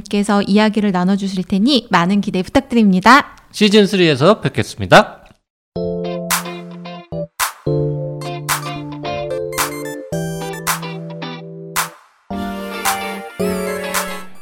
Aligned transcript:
께서 0.00 0.42
이야기를 0.42 0.92
나눠 0.92 1.16
주실 1.16 1.44
테니 1.44 1.88
많은 1.90 2.20
기대 2.20 2.42
부탁드립니다. 2.42 3.36
시즌 3.52 3.84
3에서 3.84 4.40
뵙겠습니다. 4.40 5.20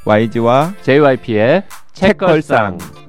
YG와 0.05 0.75
JYP의 0.83 1.65
책걸상 1.93 3.02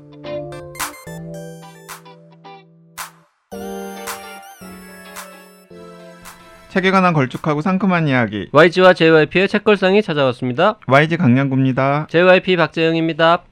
책에 6.74 6.90
관한 6.90 7.14
걸쭉하고 7.14 7.62
상큼한 7.62 8.08
이야기 8.08 8.50
YG와 8.52 8.96
JYP의 8.96 9.48
책걸상이 9.48 10.02
찾아왔습니다. 10.02 10.80
YG 10.88 11.18
강량구입니다. 11.18 12.08
JYP 12.10 12.56
박재영입니다. 12.56 13.44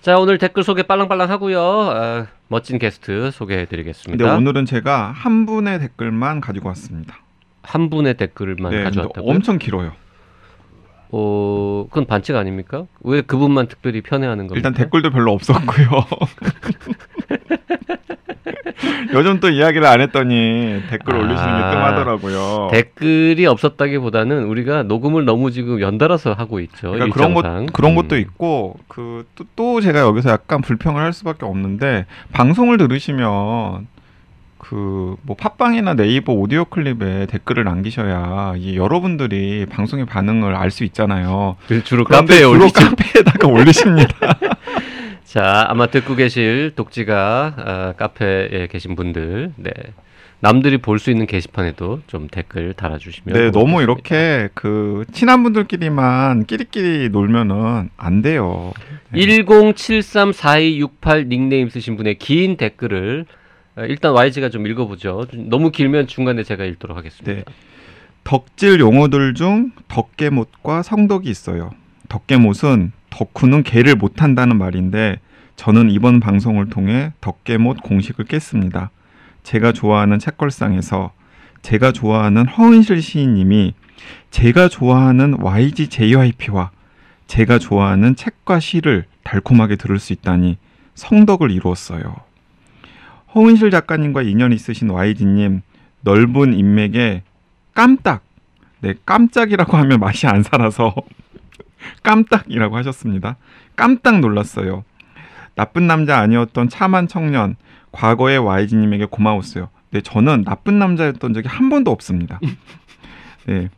자 0.00 0.16
오늘 0.16 0.38
댓글 0.38 0.62
소개 0.62 0.84
빨랑빨랑 0.84 1.28
하고요. 1.28 1.60
아, 1.60 2.26
멋진 2.46 2.78
게스트 2.78 3.32
소개해드리겠습니다. 3.32 4.24
근데 4.24 4.36
오늘은 4.36 4.64
제가 4.66 5.10
한 5.10 5.44
분의 5.44 5.80
댓글만 5.80 6.40
가지고 6.40 6.68
왔습니다. 6.68 7.16
한 7.64 7.90
분의 7.90 8.14
댓글만 8.14 8.70
네, 8.70 8.84
가져왔다고요? 8.84 9.28
엄청 9.28 9.58
길어요. 9.58 9.90
어, 11.10 11.86
그건 11.88 12.06
반칙 12.06 12.36
아닙니까? 12.36 12.86
왜 13.00 13.22
그분만 13.22 13.66
특별히 13.66 14.02
편애하는 14.02 14.46
겁니까? 14.46 14.56
일단 14.56 14.72
댓글도 14.72 15.10
별로 15.10 15.32
없었고요. 15.32 15.88
요즘 19.14 19.40
또 19.40 19.48
이야기를 19.48 19.86
안 19.86 20.00
했더니 20.00 20.82
댓글 20.90 21.14
아, 21.14 21.18
올리시는 21.18 21.56
게 21.56 21.70
뜸하더라고요. 21.70 22.68
댓글이 22.72 23.46
없었다기보다는 23.46 24.44
우리가 24.44 24.82
녹음을 24.84 25.24
너무 25.24 25.50
지금 25.50 25.80
연달아서 25.80 26.32
하고 26.32 26.60
있죠. 26.60 26.92
그러니까 26.92 27.14
그런. 27.14 27.34
것 27.34 27.72
그런 27.72 27.92
음. 27.92 27.96
것도 27.96 28.16
있고 28.18 28.76
그또 28.88 29.80
제가 29.80 30.00
여기서 30.00 30.30
약간 30.30 30.60
불평을 30.60 31.02
할 31.02 31.12
수밖에 31.12 31.46
없는데 31.46 32.06
방송을 32.32 32.76
들으시면 32.78 33.88
그뭐 34.58 35.36
팟빵이나 35.36 35.94
네이버 35.94 36.32
오디오 36.32 36.64
클립에 36.64 37.26
댓글을 37.26 37.64
남기셔야 37.64 38.54
이 38.56 38.76
여러분들이 38.76 39.66
방송의 39.66 40.06
반응을 40.06 40.54
알 40.54 40.70
수 40.70 40.84
있잖아요. 40.84 41.56
그 41.68 41.84
주로 41.84 42.04
카페에 42.04 42.38
주로 42.38 42.50
올리죠. 42.50 42.72
카페에다가 42.72 43.46
올리십니다. 43.46 44.38
자, 45.24 45.64
아마 45.68 45.86
듣고 45.86 46.14
계실 46.16 46.72
독지가 46.76 47.54
아, 47.56 47.92
카페에 47.96 48.66
계신 48.68 48.94
분들, 48.94 49.52
네. 49.56 49.70
남들이 50.40 50.76
볼 50.78 50.98
수 50.98 51.10
있는 51.10 51.24
게시판에도 51.26 52.00
좀 52.06 52.28
댓글 52.28 52.74
달아주시면. 52.74 53.34
네, 53.38 53.50
너무. 53.50 53.80
이렇게 53.80 54.50
그 54.52 55.04
친한 55.12 55.42
분들끼리만 55.42 56.44
끼리끼리 56.44 57.08
놀면은 57.08 57.88
안 57.96 58.20
돼요. 58.20 58.74
네. 59.10 59.20
10734268 59.20 61.28
닉네임 61.28 61.70
쓰신 61.70 61.96
분의 61.96 62.18
긴 62.18 62.58
댓글을 62.58 63.24
아, 63.76 63.84
일단 63.86 64.12
YG가 64.12 64.50
좀 64.50 64.66
읽어보죠. 64.66 65.26
너무 65.32 65.70
길면 65.70 66.08
중간에 66.08 66.42
제가 66.42 66.64
읽도록 66.64 66.98
하겠습니다. 66.98 67.32
네. 67.32 67.44
덕질 68.24 68.80
용어들 68.80 69.32
중 69.34 69.70
덕계못과 69.88 70.82
성덕이 70.82 71.28
있어요. 71.30 71.70
덕계못은 72.08 72.92
덕후는 73.14 73.62
개를 73.62 73.94
못한다는 73.94 74.58
말인데 74.58 75.20
저는 75.54 75.88
이번 75.90 76.18
방송을 76.18 76.68
통해 76.68 77.12
덕계못 77.20 77.80
공식을 77.82 78.24
깼습니다. 78.24 78.90
제가 79.44 79.70
좋아하는 79.72 80.18
책걸상에서 80.18 81.12
제가 81.62 81.92
좋아하는 81.92 82.46
허은실 82.46 83.00
시인님이 83.00 83.74
제가 84.30 84.68
좋아하는 84.68 85.40
YG 85.40 85.88
JYP와 85.88 86.72
제가 87.28 87.58
좋아하는 87.58 88.16
책과 88.16 88.58
시를 88.58 89.04
달콤하게 89.22 89.76
들을 89.76 89.98
수 90.00 90.12
있다니 90.12 90.58
성덕을 90.94 91.52
이루었어요. 91.52 92.16
허은실 93.34 93.70
작가님과 93.70 94.22
인연이 94.22 94.56
있으신 94.56 94.90
YG님 94.90 95.62
넓은 96.00 96.52
인맥에 96.54 97.22
깜딱 97.74 98.22
네 98.80 98.94
깜짝이라고 99.06 99.76
하면 99.76 100.00
맛이 100.00 100.26
안 100.26 100.42
살아서 100.42 100.94
깜딱이라고 102.02 102.76
하셨습니다. 102.76 103.36
깜딱 103.76 104.20
놀랐어요. 104.20 104.84
나쁜 105.54 105.86
남자 105.86 106.18
아니었던 106.18 106.68
참한 106.68 107.06
청년 107.08 107.56
과거의 107.92 108.38
YG님에게 108.38 109.06
고마웠어요. 109.06 109.68
네 109.90 110.00
저는 110.00 110.44
나쁜 110.44 110.78
남자였던 110.78 111.32
적이 111.34 111.48
한 111.48 111.68
번도 111.68 111.90
없습니다. 111.90 112.40
네 113.46 113.68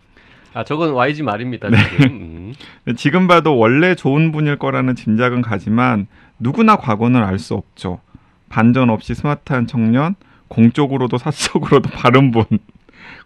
아, 0.55 0.65
저건 0.65 0.95
YG 0.95 1.23
말입니다. 1.23 1.69
네. 1.69 1.77
지금. 1.77 2.07
음. 2.07 2.55
지금 2.97 3.27
봐도 3.29 3.59
원래 3.59 3.95
좋은 3.95 4.33
분일 4.33 4.57
거라는 4.57 4.95
짐작은 4.95 5.43
가지만 5.43 6.07
누구나 6.39 6.77
과거는 6.77 7.23
알 7.23 7.39
수 7.39 7.53
없죠. 7.53 8.01
반전 8.49 8.89
없이 8.89 9.15
스마트한 9.15 9.67
청년, 9.67 10.15
공적으로도 10.49 11.19
사적으로도 11.19 11.91
바른 11.93 12.31
분, 12.31 12.45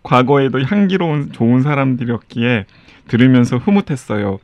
과거에도 0.03 0.61
향기로운 0.61 1.31
좋은 1.31 1.63
사람들이었기에 1.63 2.67
들으면서 3.07 3.59
흐뭇했어요. 3.59 4.41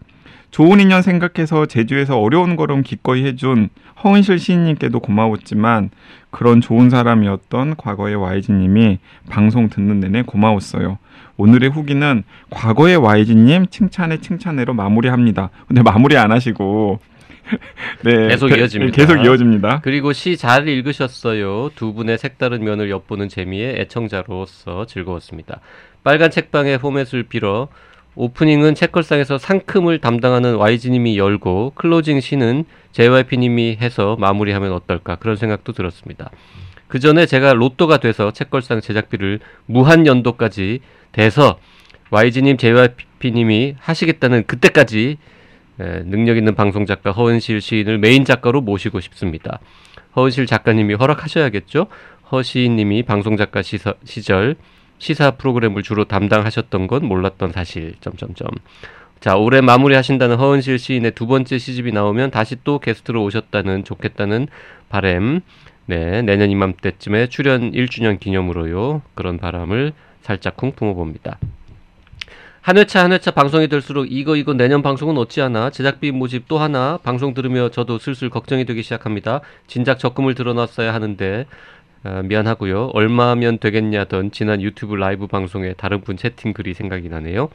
좋은 0.51 0.81
인연 0.81 1.03
생각해서 1.03 1.67
제주에서 1.67 2.19
어려운 2.19 2.57
걸음 2.57 2.83
기꺼이 2.83 3.25
해준 3.25 3.69
허은실 4.03 4.39
시인님께도 4.39 5.01
고마웠지만 5.01 5.91
그런 6.31 6.61
좋은 6.61 6.91
사람이었던 6.91 7.77
과거의 7.77 8.15
YG님이 8.17 8.99
방송 9.29 9.69
듣는 9.69 10.01
내내 10.01 10.23
고마웠어요. 10.23 10.99
오늘의 11.39 11.71
후기는 11.71 12.23
과거의 12.51 12.97
YG님 12.97 13.67
칭찬에 13.69 14.19
칭찬해로 14.21 14.73
마무리합니다. 14.75 15.51
근데 15.67 15.83
마무리 15.83 16.17
안 16.17 16.33
하시고 16.33 17.01
네 18.03 18.29
계속 18.29 18.49
대- 18.49 18.59
이어집니다. 18.59 18.97
계속 18.97 19.25
이어집니다. 19.25 19.81
그리고 19.83 20.13
시 20.13 20.37
잘 20.37 20.67
읽으셨어요. 20.69 21.71
두 21.75 21.93
분의 21.95 22.19
색다른 22.19 22.65
면을 22.65 22.91
엿보는 22.91 23.29
재미에 23.29 23.75
애청자로서 23.81 24.87
즐거웠습니다. 24.87 25.61
빨간 26.03 26.31
책방의 26.31 26.79
포맷을 26.79 27.25
빌어 27.25 27.69
오프닝은 28.17 28.75
책걸상에서 28.75 29.37
상큼을 29.37 30.01
담당하는 30.01 30.57
YG님이 30.57 31.19
열고 31.19 31.73
클로징 31.75 32.21
시는 32.21 32.65
JYP님이 32.93 33.77
해서 33.81 34.17
마무리하면 34.19 34.73
어떨까 34.73 35.17
그런 35.17 35.37
생각도 35.37 35.73
들었습니다. 35.73 36.31
그 36.89 36.99
전에 36.99 37.27
제가 37.27 37.53
로또가 37.53 37.99
돼서 37.99 38.33
책걸상 38.33 38.81
제작비를 38.81 39.41
무한 39.67 40.07
연도까지 40.07 40.81
대서 41.13 41.59
YG님, 42.11 42.57
JYP님이 42.57 43.77
하시겠다는 43.79 44.45
그때까지 44.47 45.19
에, 45.79 46.03
능력 46.05 46.39
있는 46.39 46.55
방송 46.55 46.87
작가 46.87 47.13
허은실 47.13 47.61
시인을 47.61 47.99
메인 47.99 48.25
작가로 48.25 48.63
모시고 48.63 49.01
싶습니다. 49.01 49.61
허은실 50.17 50.47
작가님이 50.47 50.95
허락하셔야겠죠. 50.95 51.89
허 52.33 52.43
시인님이 52.43 53.03
방송 53.03 53.37
작가 53.37 53.61
시서, 53.61 53.95
시절 54.05 54.57
시사 54.99 55.33
프로그램을 55.33 55.83
주로 55.83 56.05
담당하셨던 56.05 56.87
건 56.87 57.07
몰랐던 57.07 57.53
사실. 57.53 57.95
점점점. 58.01 58.49
자 59.21 59.37
올해 59.37 59.61
마무리하신다는 59.61 60.37
허은실 60.37 60.79
시인의 60.79 61.13
두 61.13 61.27
번째 61.27 61.59
시집이 61.59 61.93
나오면 61.93 62.31
다시 62.31 62.57
또 62.65 62.79
게스트로 62.79 63.23
오셨다는 63.25 63.85
좋겠다는 63.85 64.49
바램. 64.89 65.41
네 65.87 66.23
내년 66.23 66.51
이맘때쯤에 66.51 67.29
출연 67.29 67.73
1주년 67.73 68.19
기념으로요 68.19 69.03
그런 69.15 69.39
바람을 69.39 69.93
살짝 70.21 70.57
쿵 70.57 70.73
품어봅니다. 70.73 71.39
한 72.67 72.79
회차 72.79 73.05
한 73.05 73.13
회차 73.13 73.31
방송이 73.31 73.69
될수록 73.69 74.11
이거 74.11 74.35
이거 74.35 74.53
내년 74.53 74.83
방송은 74.83 75.17
어찌하나 75.19 75.71
제작비 75.71 76.11
모집 76.11 76.49
또 76.49 76.59
하나 76.59 76.99
방송 77.01 77.33
들으며 77.33 77.71
저도 77.71 78.01
슬슬 78.01 78.29
걱정이 78.29 78.65
되기 78.65 78.83
시작합니다. 78.83 79.41
진작 79.69 80.01
적금을 80.01 80.35
들어놨어야 80.35 80.93
하는데 80.93 81.47
아, 82.07 82.23
미안하고요. 82.23 82.91
얼마면 82.95 83.59
되겠냐던 83.59 84.31
지난 84.31 84.63
유튜브 84.63 84.95
라이브 84.95 85.27
방송에 85.27 85.73
다른 85.73 86.03
분 86.03 86.17
채팅 86.17 86.53
글이 86.53 86.73
생각이 86.73 87.09
나네요. 87.09 87.49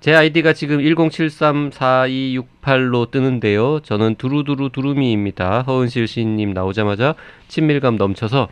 제 0.00 0.14
아이디가 0.14 0.52
지금 0.52 0.80
10734268로 0.80 3.10
뜨는데요. 3.10 3.80
저는 3.80 4.16
두루두루 4.16 4.68
두루미입니다. 4.68 5.62
허은실 5.62 6.06
시인님 6.06 6.52
나오자마자 6.52 7.14
친밀감 7.48 7.96
넘쳐서 7.96 8.48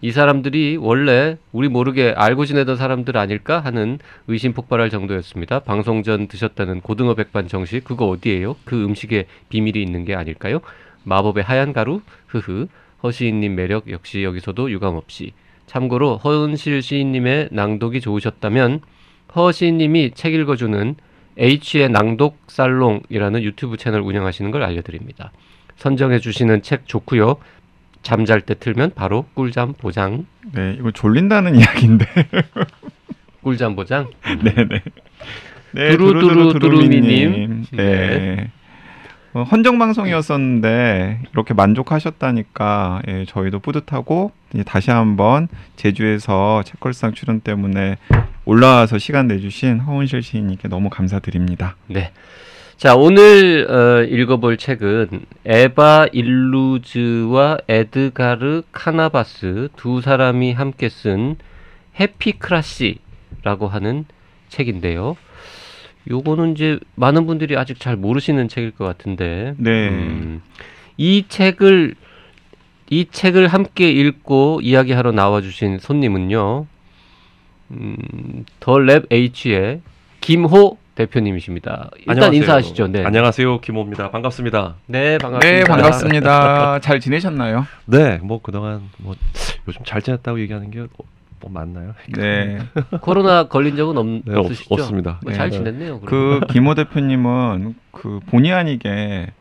이 0.00 0.12
사람들이 0.12 0.78
원래 0.80 1.38
우리 1.50 1.68
모르게 1.68 2.14
알고 2.16 2.44
지내던 2.44 2.76
사람들 2.76 3.16
아닐까 3.16 3.58
하는 3.58 3.98
의심 4.28 4.52
폭발할 4.52 4.90
정도였습니다. 4.90 5.58
방송 5.60 6.04
전 6.04 6.28
드셨다는 6.28 6.82
고등어 6.82 7.14
백반 7.14 7.48
정식 7.48 7.82
그거 7.82 8.06
어디예요? 8.06 8.54
그 8.64 8.84
음식에 8.84 9.26
비밀이 9.48 9.82
있는 9.82 10.04
게 10.04 10.14
아닐까요? 10.14 10.60
마법의 11.02 11.42
하얀 11.42 11.72
가루? 11.72 12.00
흐흐. 12.28 12.68
허시인님 13.04 13.54
매력 13.54 13.90
역시 13.90 14.24
여기서도 14.24 14.70
유감없이. 14.70 15.32
참고로 15.66 16.16
허은실 16.16 16.82
시인님의 16.82 17.50
낭독이 17.52 18.00
좋으셨다면 18.00 18.80
허 19.36 19.52
시인님이 19.52 20.12
책 20.14 20.32
읽어주는 20.34 20.96
H의 21.36 21.90
낭독 21.90 22.38
살롱이라는 22.46 23.42
유튜브 23.42 23.76
채널 23.76 24.00
운영하시는 24.00 24.50
걸 24.50 24.62
알려드립니다. 24.62 25.32
선정해 25.76 26.18
주시는 26.18 26.62
책 26.62 26.86
좋고요. 26.86 27.36
잠잘 28.02 28.40
때 28.40 28.54
틀면 28.54 28.92
바로 28.94 29.26
꿀잠 29.34 29.74
보장. 29.74 30.26
네, 30.54 30.76
이거 30.78 30.90
졸린다는 30.90 31.56
이야기인데. 31.60 32.06
꿀잠 33.42 33.74
보장. 33.76 34.10
네네. 34.44 34.82
네, 35.72 35.90
두루두루 35.90 36.52
두루두루두루미님. 36.52 37.32
두루미님. 37.32 37.64
네. 37.72 38.50
어, 39.34 39.42
헌정 39.42 39.80
방송이었었는데 39.80 41.22
이렇게 41.32 41.54
만족하셨다니까 41.54 43.02
예, 43.08 43.24
저희도 43.26 43.58
뿌듯하고 43.58 44.30
다시 44.64 44.92
한번 44.92 45.48
제주에서 45.74 46.62
책걸상 46.62 47.14
출연 47.14 47.40
때문에 47.40 47.98
올라와서 48.44 48.98
시간 48.98 49.26
내주신 49.26 49.80
허은실 49.80 50.22
시인님께 50.22 50.68
너무 50.68 50.88
감사드립니다. 50.88 51.74
네. 51.88 52.12
자, 52.76 52.94
오늘 52.94 53.66
어, 53.68 54.04
읽어볼 54.04 54.56
책은 54.56 55.08
에바 55.44 56.06
일루즈와 56.12 57.58
에드가르 57.66 58.62
카나바스 58.70 59.70
두 59.74 60.00
사람이 60.00 60.52
함께 60.52 60.88
쓴 60.88 61.36
해피크라시라고 61.98 63.66
하는 63.66 64.04
책인데요. 64.48 65.16
요거는 66.10 66.52
이제 66.52 66.78
많은 66.96 67.26
분들이 67.26 67.56
아직 67.56 67.80
잘 67.80 67.96
모르시는 67.96 68.48
책일 68.48 68.72
것 68.72 68.84
같은데 68.84 69.54
네. 69.56 69.88
음, 69.88 70.42
이 70.96 71.24
책을 71.28 71.94
이 72.90 73.06
책을 73.10 73.48
함께 73.48 73.90
읽고 73.90 74.60
이야기하러 74.62 75.12
나와주신 75.12 75.78
손님은요, 75.78 76.66
음, 77.70 77.96
더 78.60 78.78
랩 78.78 79.06
H의 79.10 79.80
김호 80.20 80.76
대표님이십니다. 80.94 81.90
일단 82.00 82.10
안녕하세요. 82.16 82.40
인사하시죠. 82.42 82.86
네. 82.88 83.04
안녕하세요. 83.04 83.60
김호입니다. 83.62 84.10
반갑습니다. 84.10 84.76
네, 84.86 85.18
반갑습니다. 85.18 85.58
네, 85.58 85.64
반갑습니다. 85.64 86.78
잘 86.80 87.00
지내셨나요? 87.00 87.66
네, 87.86 88.18
뭐 88.22 88.40
그동안 88.42 88.82
뭐 88.98 89.14
요즘 89.66 89.80
잘 89.84 90.02
지냈다고 90.02 90.38
얘기하는 90.40 90.70
게 90.70 90.86
뭐 91.44 91.50
맞나요? 91.52 91.94
네. 92.16 92.58
코로나 93.00 93.44
걸린 93.44 93.76
적은 93.76 93.96
없, 93.98 94.06
네, 94.06 94.34
없, 94.34 94.46
없으시죠? 94.46 94.74
없습니다. 94.74 95.18
뭐 95.22 95.32
네. 95.32 95.36
잘 95.36 95.50
지냈네요. 95.50 96.00
그 96.00 96.06
그러면. 96.06 96.40
김호 96.48 96.74
대표님은 96.74 97.74
그 97.90 98.20
본의 98.26 98.52
아니게 98.52 99.32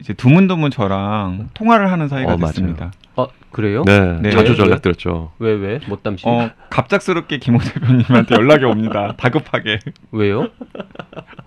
이제 0.00 0.12
드문드문 0.12 0.70
저랑 0.70 1.48
통화를 1.54 1.90
하는 1.90 2.08
사이가 2.08 2.34
어, 2.34 2.36
맞아요. 2.36 2.52
됐습니다. 2.52 2.92
어, 3.16 3.26
그래요? 3.50 3.82
네, 3.84 4.18
네. 4.20 4.30
자주 4.30 4.52
왜? 4.52 4.56
전락드렸죠. 4.56 5.32
왜 5.38 5.52
왜? 5.52 5.80
못 5.88 6.02
담시? 6.02 6.26
어, 6.26 6.50
갑작스럽게 6.70 7.38
김호 7.38 7.58
대표님한테 7.58 8.34
연락이 8.34 8.64
옵니다. 8.64 9.14
다급하게 9.18 9.78
왜요? 10.12 10.48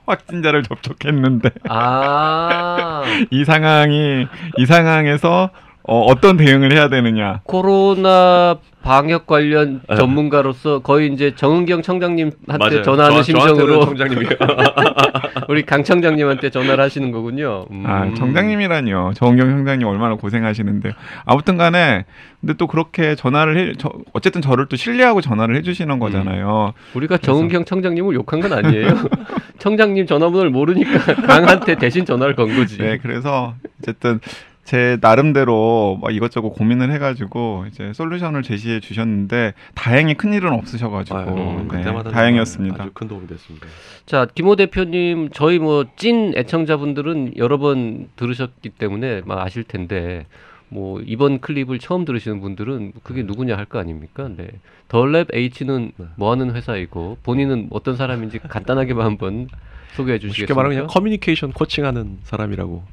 확진자를 0.06 0.64
접촉했는데 0.64 1.50
아, 1.70 3.04
이 3.32 3.46
상황이 3.46 4.28
이 4.58 4.66
상황에서 4.66 5.50
어, 5.86 6.00
어떤 6.02 6.38
대응을 6.38 6.72
해야 6.72 6.88
되느냐. 6.88 7.42
코로나 7.44 8.56
방역 8.84 9.28
관련 9.28 9.82
네. 9.90 9.96
전문가로서 9.96 10.80
거의 10.80 11.12
이제 11.14 11.34
정은경 11.36 11.82
청장님한테. 11.82 12.82
전화하는 12.84 13.18
저- 13.18 13.24
심정으로 13.24 13.94
우리 15.50 15.64
강 15.64 15.84
청장님한테 15.84 16.50
전화를 16.50 16.84
하시는 16.84 17.12
거군요. 17.12 17.66
음. 17.72 17.84
아, 17.86 18.14
정장님이라니요. 18.14 19.12
정경 19.16 19.50
형장님 19.52 19.88
얼마나 19.88 20.16
고생하시는데요. 20.16 20.94
아무튼 21.26 21.58
간에 21.58 22.06
근데 22.42 22.54
또 22.56 22.68
그렇게 22.68 23.16
전화를 23.16 23.58
해 23.58 23.74
저, 23.78 23.90
어쨌든 24.14 24.42
저를 24.42 24.68
또 24.68 24.76
신뢰하고 24.76 25.22
전화를 25.22 25.56
해 25.56 25.62
주시는 25.62 26.00
거잖아요. 26.00 26.74
우리가 26.94 27.18
정은경 27.18 27.66
청장님을 27.66 28.16
욕한 28.16 28.40
건 28.42 28.54
아니에요. 28.54 28.88
청장님 29.60 30.08
전화번호를 30.08 30.50
모르니까 30.50 31.14
강한테 31.16 31.76
대신 31.76 32.06
전화를 32.06 32.36
건 32.36 32.54
거지. 32.56 32.78
네, 32.78 32.98
그래서 33.02 33.56
어쨌든 33.82 34.20
제 34.64 34.98
나름대로 35.02 36.00
막 36.02 36.16
이것저것 36.16 36.52
고민을 36.52 36.90
해가지고 36.94 37.66
이제 37.68 37.92
솔루션을 37.94 38.44
제시해 38.44 38.80
주셨는데 38.80 39.54
다행히 39.76 40.14
큰 40.14 40.32
일은 40.34 40.54
없으셔가지고 40.54 41.18
아유, 41.18 41.26
네, 41.36 41.66
그때마다 41.68 42.12
다행이었습니다. 42.12 42.82
아주 42.82 42.92
큰 42.94 43.08
도움이 43.10 43.28
됐습니다. 43.28 43.68
자, 44.06 44.26
김호 44.34 44.56
대표님, 44.56 45.30
저희 45.34 45.60
뭐 45.60 45.84
찐 45.98 46.34
애청자분들은 46.38 47.34
여러 47.38 47.58
번 47.58 48.08
들으셨기 48.16 48.70
때문에 48.70 49.22
막 49.26 49.40
아실 49.40 49.64
텐데, 49.66 50.26
뭐 50.70 51.02
이번 51.06 51.40
클립을 51.42 51.78
처음 51.80 52.06
들으시는 52.06 52.40
분들은 52.40 52.94
그게 53.04 53.22
누구냐 53.24 53.56
할 53.58 53.66
거 53.66 53.80
아닙니까? 53.80 54.30
네. 54.36 54.48
더랩 54.88 55.28
H는 55.36 55.92
네. 55.98 56.06
뭐 56.16 56.32
하는 56.32 56.56
회사이고 56.56 57.18
본인은 57.22 57.68
어떤 57.70 57.96
사람인지 57.98 58.40
간단하게만 58.40 59.06
한번 59.06 59.50
소개해 59.96 60.18
쉽게 60.18 60.28
주시겠습니까? 60.30 60.56
말하면 60.56 60.76
그냥 60.78 60.88
커뮤니케이션 60.88 61.52
코칭하는 61.52 62.20
사람이라고 62.24 62.84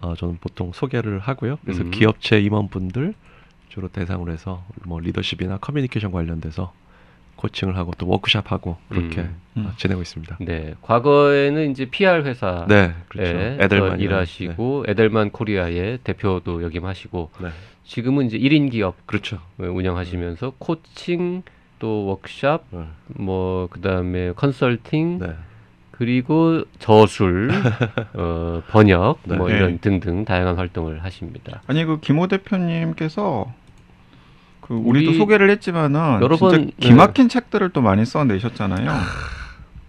어, 0.00 0.14
저는 0.14 0.38
보통 0.40 0.72
소개를 0.72 1.18
하고요. 1.18 1.58
그래서 1.62 1.82
음. 1.82 1.90
기업체 1.90 2.40
임원분들 2.40 3.14
주로 3.68 3.88
대상으로 3.88 4.32
해서 4.32 4.64
뭐 4.84 5.00
리더십이나 5.00 5.58
커뮤니케이션 5.58 6.10
관련돼서 6.10 6.72
코칭을 7.36 7.76
하고 7.76 7.92
또 7.96 8.06
워크샵하고 8.08 8.76
그렇게 8.88 9.22
음. 9.22 9.40
음. 9.56 9.66
어, 9.66 9.72
지내고 9.76 10.02
있습니다. 10.02 10.38
네. 10.40 10.74
과거에는 10.82 11.70
이제 11.70 11.86
PR 11.86 12.22
회사 12.24 12.66
네, 12.68 12.94
그렇죠. 13.08 13.30
에 13.30 13.56
에델만 13.60 14.00
일하시고 14.00 14.84
에델만 14.88 15.30
코리아의 15.30 16.00
대표도 16.04 16.62
역임하시고 16.62 17.30
네. 17.40 17.46
네, 17.48 17.52
지금은 17.84 18.26
이제 18.26 18.38
1인 18.38 18.70
기업 18.70 19.06
그렇죠. 19.06 19.40
운영하시면서 19.58 20.54
코칭 20.58 21.42
또 21.78 22.06
워크샵 22.06 22.64
네. 22.70 22.84
뭐 23.06 23.68
그다음에 23.68 24.32
컨설팅 24.32 25.18
네. 25.18 25.34
그리고 26.00 26.62
저술 26.78 27.50
어, 28.14 28.62
번역 28.70 29.18
네. 29.24 29.36
뭐 29.36 29.50
네. 29.50 29.56
이런 29.56 29.78
등등 29.80 30.24
다양한 30.24 30.56
활동을 30.56 31.04
하십니다. 31.04 31.60
아니 31.66 31.84
그 31.84 32.00
김호 32.00 32.26
대표님께서 32.26 33.52
그 34.62 34.72
우리도 34.72 35.10
우리 35.10 35.18
소개를 35.18 35.50
했지만은 35.50 36.22
여러 36.22 36.36
진짜 36.38 36.56
번, 36.56 36.66
네. 36.68 36.72
기막힌 36.80 37.28
책들을 37.28 37.68
또 37.74 37.82
많이 37.82 38.06
써내셨잖아요. 38.06 38.90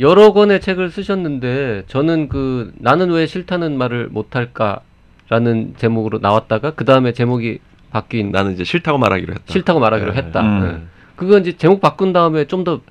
여러 0.02 0.34
권의 0.34 0.60
책을 0.60 0.90
쓰셨는데 0.92 1.84
저는 1.88 2.28
그 2.28 2.74
나는 2.78 3.10
왜 3.12 3.26
싫다는 3.26 3.78
말을 3.78 4.10
못할까라는 4.10 5.76
제목으로 5.78 6.20
나왔다가 6.20 6.72
그 6.72 6.84
다음에 6.84 7.14
제목이 7.14 7.60
바뀐 7.90 8.32
나는 8.34 8.52
이제 8.52 8.66
싫다고 8.66 8.98
말하기로 8.98 9.32
했다. 9.32 9.46
싫다고 9.48 9.80
말하기로 9.80 10.12
네. 10.12 10.18
했다. 10.18 10.42
음. 10.42 10.60
네. 10.62 10.82
그건 11.16 11.44
이제 11.44 11.56
제목 11.56 11.80
바꾼 11.80 12.12
다음에 12.12 12.44
좀 12.48 12.66
더 12.66 12.82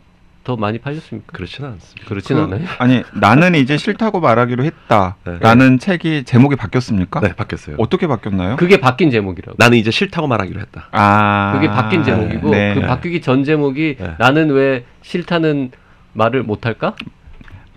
더 0.42 0.56
많이 0.56 0.78
팔렸습니까? 0.78 1.32
그렇지는 1.32 1.70
않습니다. 1.73 2.09
그렇진 2.09 2.37
그- 2.37 2.42
않아요. 2.42 2.66
아니 2.78 3.02
나는 3.14 3.54
이제 3.54 3.76
싫다고 3.76 4.20
말하기로 4.20 4.64
했다라는 4.64 5.78
책이 5.78 6.25
제목이 6.25 6.56
바뀌었습니까? 6.56 7.20
네, 7.20 7.35
바뀌었어요. 7.35 7.76
어떻게 7.78 8.06
바뀌었나요? 8.06 8.56
그게 8.56 8.80
바뀐 8.80 9.11
제목이라고. 9.11 9.56
나는 9.59 9.76
이제 9.76 9.90
싫다고 9.90 10.26
말하기로 10.28 10.61
했다. 10.61 10.88
아 10.92 11.52
그게 11.54 11.68
바뀐 11.68 12.04
제목이고 12.04 12.50
네. 12.50 12.75
그 12.75 12.80
바뀌기 12.80 13.20
전 13.20 13.44
제목이 13.44 13.97
네. 13.99 14.14
나는 14.18 14.50
왜 14.50 14.85
싫다는 15.02 15.73
말을 16.14 16.42
못할까? 16.42 16.94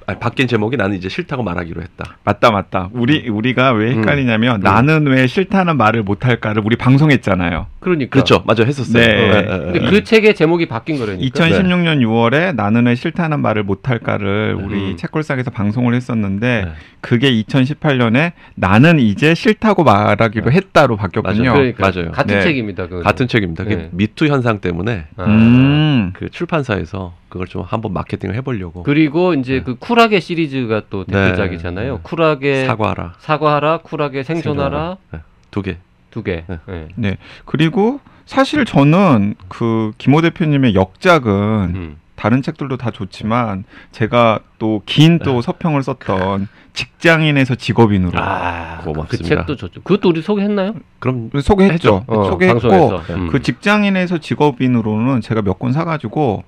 아니, 0.05 0.19
바뀐 0.19 0.47
제목이 0.47 0.77
나는 0.77 0.97
이제 0.97 1.09
싫다고 1.09 1.43
말하기로 1.43 1.81
했다. 1.81 2.17
맞다 2.23 2.51
맞다. 2.51 2.89
우리 2.93 3.29
우리가 3.29 3.71
왜 3.71 3.91
헷갈리냐면 3.91 4.57
음. 4.57 4.61
나는 4.61 5.07
왜 5.07 5.27
싫다는 5.27 5.77
말을 5.77 6.03
못 6.03 6.25
할까를 6.25 6.61
우리 6.65 6.75
방송했잖아요. 6.75 7.67
그러니까. 7.79 8.09
그렇죠. 8.11 8.43
맞아 8.45 8.63
했었어요. 8.63 9.05
네. 9.05 9.31
어, 9.31 9.35
어, 9.35 9.55
어, 9.55 9.59
근데 9.71 9.85
어. 9.85 9.89
그 9.89 10.03
책의 10.03 10.35
제목이 10.35 10.67
바뀐 10.67 10.97
거라니까. 10.97 11.25
2016년 11.27 11.99
6월에 11.99 12.55
나는 12.55 12.85
왜 12.85 12.95
싫다는 12.95 13.41
말을 13.41 13.63
못 13.63 13.89
할까를 13.89 14.57
우리 14.61 14.91
음. 14.91 14.97
책골상에서 14.97 15.51
방송을 15.51 15.93
했었는데 15.93 16.65
네. 16.65 16.71
그게 17.01 17.31
2018년에 17.43 18.31
나는 18.55 18.99
이제 18.99 19.35
싫다고 19.35 19.83
말하기로 19.83 20.51
했다로 20.51 20.97
바뀌었군요. 20.97 21.43
맞아요. 21.43 21.53
그러니까 21.53 21.91
맞아요. 21.91 22.11
같은 22.11 22.35
네. 22.35 22.41
책입니다. 22.41 22.83
그거는. 22.83 23.03
같은 23.03 23.27
책입니다. 23.27 23.63
네. 23.65 23.89
미투 23.91 24.27
현상 24.27 24.59
때문에 24.59 25.05
아. 25.17 25.25
음. 25.25 26.11
그 26.13 26.29
출판사에서 26.29 27.13
그걸 27.33 27.47
좀 27.47 27.63
한번 27.65 27.93
마케팅을 27.93 28.35
해보려고 28.35 28.83
그리고 28.83 29.33
이제 29.33 29.53
네. 29.55 29.63
그 29.63 29.75
쿨하게 29.93 30.19
시리즈가 30.19 30.81
또 30.89 31.05
네. 31.07 31.13
대표작이잖아요. 31.25 31.93
네. 31.95 31.99
쿨하게 32.01 32.65
사과하라 32.65 33.13
사과하라, 33.19 33.77
쿨하게 33.79 34.23
생존하라 34.23 34.97
네. 35.11 35.19
두 35.51 35.61
개. 35.61 35.77
두 36.09 36.23
개. 36.23 36.43
네. 36.47 36.57
네. 36.67 36.87
네. 36.95 37.17
그리고 37.45 37.99
사실 38.25 38.65
저는 38.65 39.35
그 39.49 39.91
김호 39.99 40.21
대표님의 40.21 40.73
역작은 40.75 41.31
음. 41.75 41.95
다른 42.15 42.41
책들도 42.41 42.77
다 42.77 42.89
좋지만 42.89 43.65
제가 43.91 44.39
또긴 44.57 45.19
네. 45.19 45.25
또 45.25 45.41
서평을 45.41 45.83
썼던 45.83 46.47
직장인에서 46.73 47.53
직업인으로 47.55 48.13
아, 48.19 48.79
그 48.79 48.85
고맙습니다. 48.93 49.27
책도 49.35 49.55
좋죠. 49.57 49.81
그것도 49.83 50.09
우리 50.09 50.21
소개했나요? 50.23 50.73
그럼 50.99 51.29
소개했죠. 51.39 52.03
어, 52.07 52.23
소개했고 52.31 52.59
방송에서. 52.67 53.13
음. 53.13 53.27
그 53.29 53.41
직장인에서 53.43 54.17
직업인으로는 54.19 55.21
제가 55.21 55.43
몇 55.43 55.59
권 55.59 55.71
사가지고 55.71 56.43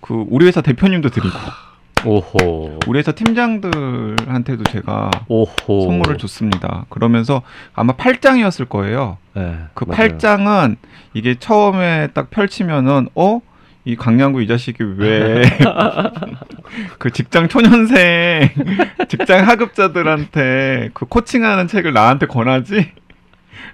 그 0.00 0.24
우리 0.28 0.46
회사 0.46 0.60
대표님도 0.62 1.10
드리고 1.10 1.36
오호. 2.04 2.78
우리 2.86 2.98
회사 2.98 3.12
팀장들한테도 3.12 4.64
제가 4.64 5.10
오호. 5.28 5.46
선물을 5.66 6.18
줬습니다. 6.18 6.86
그러면서 6.88 7.42
아마 7.74 7.94
8장이었을 7.94 8.68
거예요. 8.68 9.18
네, 9.34 9.56
그 9.74 9.84
맞아요. 9.84 10.16
8장은 10.16 10.76
이게 11.14 11.34
처음에 11.38 12.08
딱 12.14 12.30
펼치면은 12.30 13.08
어? 13.14 13.40
이 13.84 13.96
강양구 13.96 14.42
이 14.42 14.46
자식이 14.46 14.84
왜 14.98 15.42
그 16.98 17.10
직장 17.10 17.48
초년생 17.48 18.50
직장 19.08 19.48
하급자들한테 19.48 20.90
그 20.92 21.06
코칭하는 21.06 21.68
책을 21.68 21.92
나한테 21.92 22.26
권하지? 22.26 22.92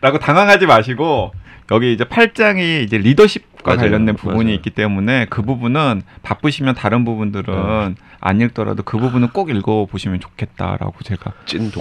라고 0.01 0.19
당황하지 0.19 0.67
마시고 0.67 1.33
여기 1.71 1.93
이제 1.95 2.05
8장이 2.05 2.83
이제 2.83 2.99
리더십과 2.99 3.75
맞아요. 3.77 3.79
관련된 3.81 4.17
부분이 4.17 4.45
맞아요. 4.45 4.55
있기 4.57 4.71
때문에 4.71 5.27
그 5.31 5.43
부분은 5.43 6.03
바쁘시면 6.23 6.75
다른 6.75 7.05
부분들은 7.05 7.97
안 8.21 8.41
읽더라도 8.41 8.83
그 8.83 8.99
부분은 8.99 9.29
꼭 9.29 9.51
읽어 9.51 9.87
보시면 9.87 10.21
좋겠다라고 10.21 10.95
제가. 11.03 11.33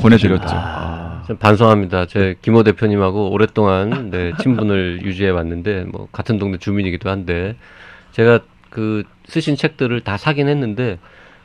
보내드렸죠. 0.02 0.48
아, 0.56 1.24
좀 1.28 1.38
반성합니다. 1.38 2.06
제 2.08 2.36
김호 2.42 2.64
대표님하고 2.64 3.32
오랫동안 3.32 4.10
네, 4.10 4.32
친분을 4.42 5.02
유지해 5.06 5.30
왔는데 5.30 5.86
뭐 5.92 6.08
같은 6.12 6.38
동네 6.40 6.58
주민이기도 6.58 7.10
한데 7.10 7.56
제가 8.12 8.40
그 8.70 9.04
쓰신 9.28 9.56
책들을 9.56 10.00
다 10.02 10.18
사긴 10.18 10.48
했는데 10.48 10.98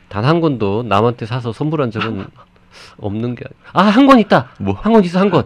단 0.09 0.25
한 0.25 0.41
권도 0.41 0.83
남한테 0.83 1.25
사서 1.27 1.51
선물한 1.53 1.91
적은 1.91 2.25
없는 2.97 3.35
게 3.35 3.43
아 3.73 3.83
한 3.89 4.07
권 4.07 4.19
있다. 4.19 4.49
뭐? 4.59 4.73
한 4.75 4.93
권 4.93 5.03
있어 5.03 5.19
한 5.19 5.29
권. 5.29 5.45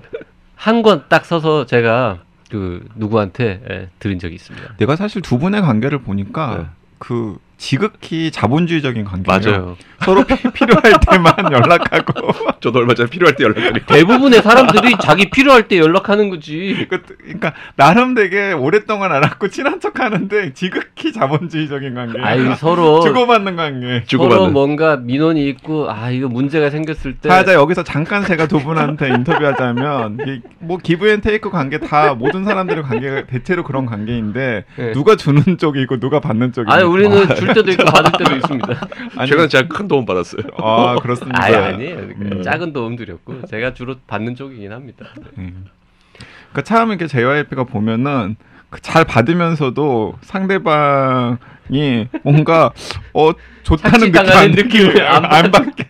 한 0.55 0.81
권 0.83 1.03
딱 1.09 1.25
써서 1.25 1.65
제가 1.65 2.19
그 2.53 2.87
누구한테 2.93 3.63
예, 3.67 3.89
드린 3.97 4.19
적이 4.19 4.35
있습니다. 4.35 4.75
내가 4.77 4.95
사실 4.95 5.23
두 5.23 5.39
분의 5.39 5.63
관계를 5.63 6.03
보니까 6.03 6.57
네. 6.57 6.65
그 6.99 7.39
지극히 7.57 8.31
자본주의적인 8.31 9.05
관계예요. 9.05 9.51
맞아요. 9.57 9.77
서로 10.03 10.23
피, 10.25 10.35
필요할 10.51 10.93
때만 11.07 11.51
연락하고 11.53 12.31
저도 12.59 12.79
얼마 12.79 12.93
전에 12.93 13.09
필요할 13.09 13.35
때 13.37 13.45
연락드리고 13.45 13.85
대부분의 13.85 14.41
사람들이 14.41 14.95
자기 14.99 15.29
필요할 15.29 15.69
때 15.69 15.77
연락하는 15.77 16.29
거지. 16.29 16.87
그- 16.89 17.01
그러니까 17.19 17.53
나름 17.77 18.13
되게 18.13 18.51
오랫동안 18.51 19.13
알았고 19.13 19.47
친한 19.47 19.79
척하는데 19.79 20.53
지극히 20.53 21.13
자본주의적인 21.13 21.93
관계. 21.93 22.19
아이 22.21 22.53
서로 22.55 22.99
주고받는 23.01 23.55
관계. 23.55 23.87
서로 23.87 24.05
주고받는 24.05 24.53
뭔가 24.53 24.97
민원이 24.97 25.47
있고 25.49 25.89
아 25.89 26.09
이거 26.09 26.27
문제가 26.27 26.69
생겼을 26.69 27.15
때 27.19 27.29
자, 27.29 27.45
자 27.45 27.53
여기서 27.53 27.83
잠깐 27.83 28.25
제가 28.25 28.47
두 28.47 28.59
분한테 28.59 29.07
인터뷰하자면 29.09 30.17
이, 30.27 30.41
뭐 30.59 30.77
기브앤테이크 30.77 31.49
관계 31.49 31.77
다 31.77 32.13
모든 32.13 32.43
사람들의 32.43 32.83
관계가 32.83 33.25
대체로 33.27 33.63
그런 33.63 33.85
관계인데 33.85 34.65
예. 34.79 34.91
누가 34.91 35.15
주는 35.15 35.57
쪽이고 35.57 35.99
누가 36.01 36.19
받는 36.19 36.51
쪽이고. 36.51 36.73
아니 36.73 36.83
우리는 36.83 37.25
줄 37.45 37.53
때도 37.53 37.71
있고 37.71 37.85
받을 37.85 38.11
때도 38.17 38.35
있습니다. 38.37 38.87
아니, 39.17 39.29
최근에 39.29 39.47
제가 39.47 39.67
큰 39.67 39.87
도움 39.87 40.05
받았어요. 40.05 40.43
아 40.57 40.95
그렇습니다. 41.01 41.41
아니 41.43 41.55
아니에요. 41.55 41.97
음. 41.97 42.41
작은 42.43 42.73
도움 42.73 42.95
드렸고 42.95 43.45
제가 43.47 43.73
주로 43.73 43.95
받는 44.07 44.35
쪽이긴 44.35 44.71
합니다. 44.71 45.05
네. 45.17 45.23
음. 45.37 45.65
그러니까 46.51 46.61
참 46.63 46.89
이렇게 46.89 47.07
JYP가 47.07 47.63
보면은 47.65 48.35
그잘 48.69 49.05
받으면서도 49.05 50.15
상대방이 50.21 52.07
뭔가 52.23 52.71
어 53.13 53.31
좋다는 53.63 54.11
느낌 54.11 54.31
안, 54.31 54.51
느낌을 54.51 55.01
안안 55.05 55.51
받게 55.51 55.85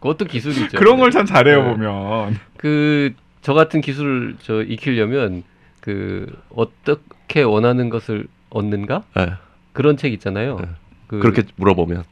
그것도 0.00 0.24
기술이죠. 0.26 0.78
그런 0.78 0.98
걸 0.98 1.10
참 1.10 1.24
잘해요 1.26 1.62
네. 1.62 1.70
보면 1.72 2.38
그 2.56 3.12
저 3.40 3.54
같은 3.54 3.80
기술을 3.80 4.36
저 4.42 4.62
익히려면 4.62 5.42
그 5.80 6.26
어떻게 6.54 7.42
원하는 7.42 7.88
것을 7.88 8.26
얻는가 8.50 9.04
네. 9.16 9.32
그런 9.72 9.96
책 9.96 10.12
있잖아요. 10.14 10.56
네. 10.60 10.68
그, 11.06 11.18
그렇게 11.20 11.42
물어보면 11.56 12.04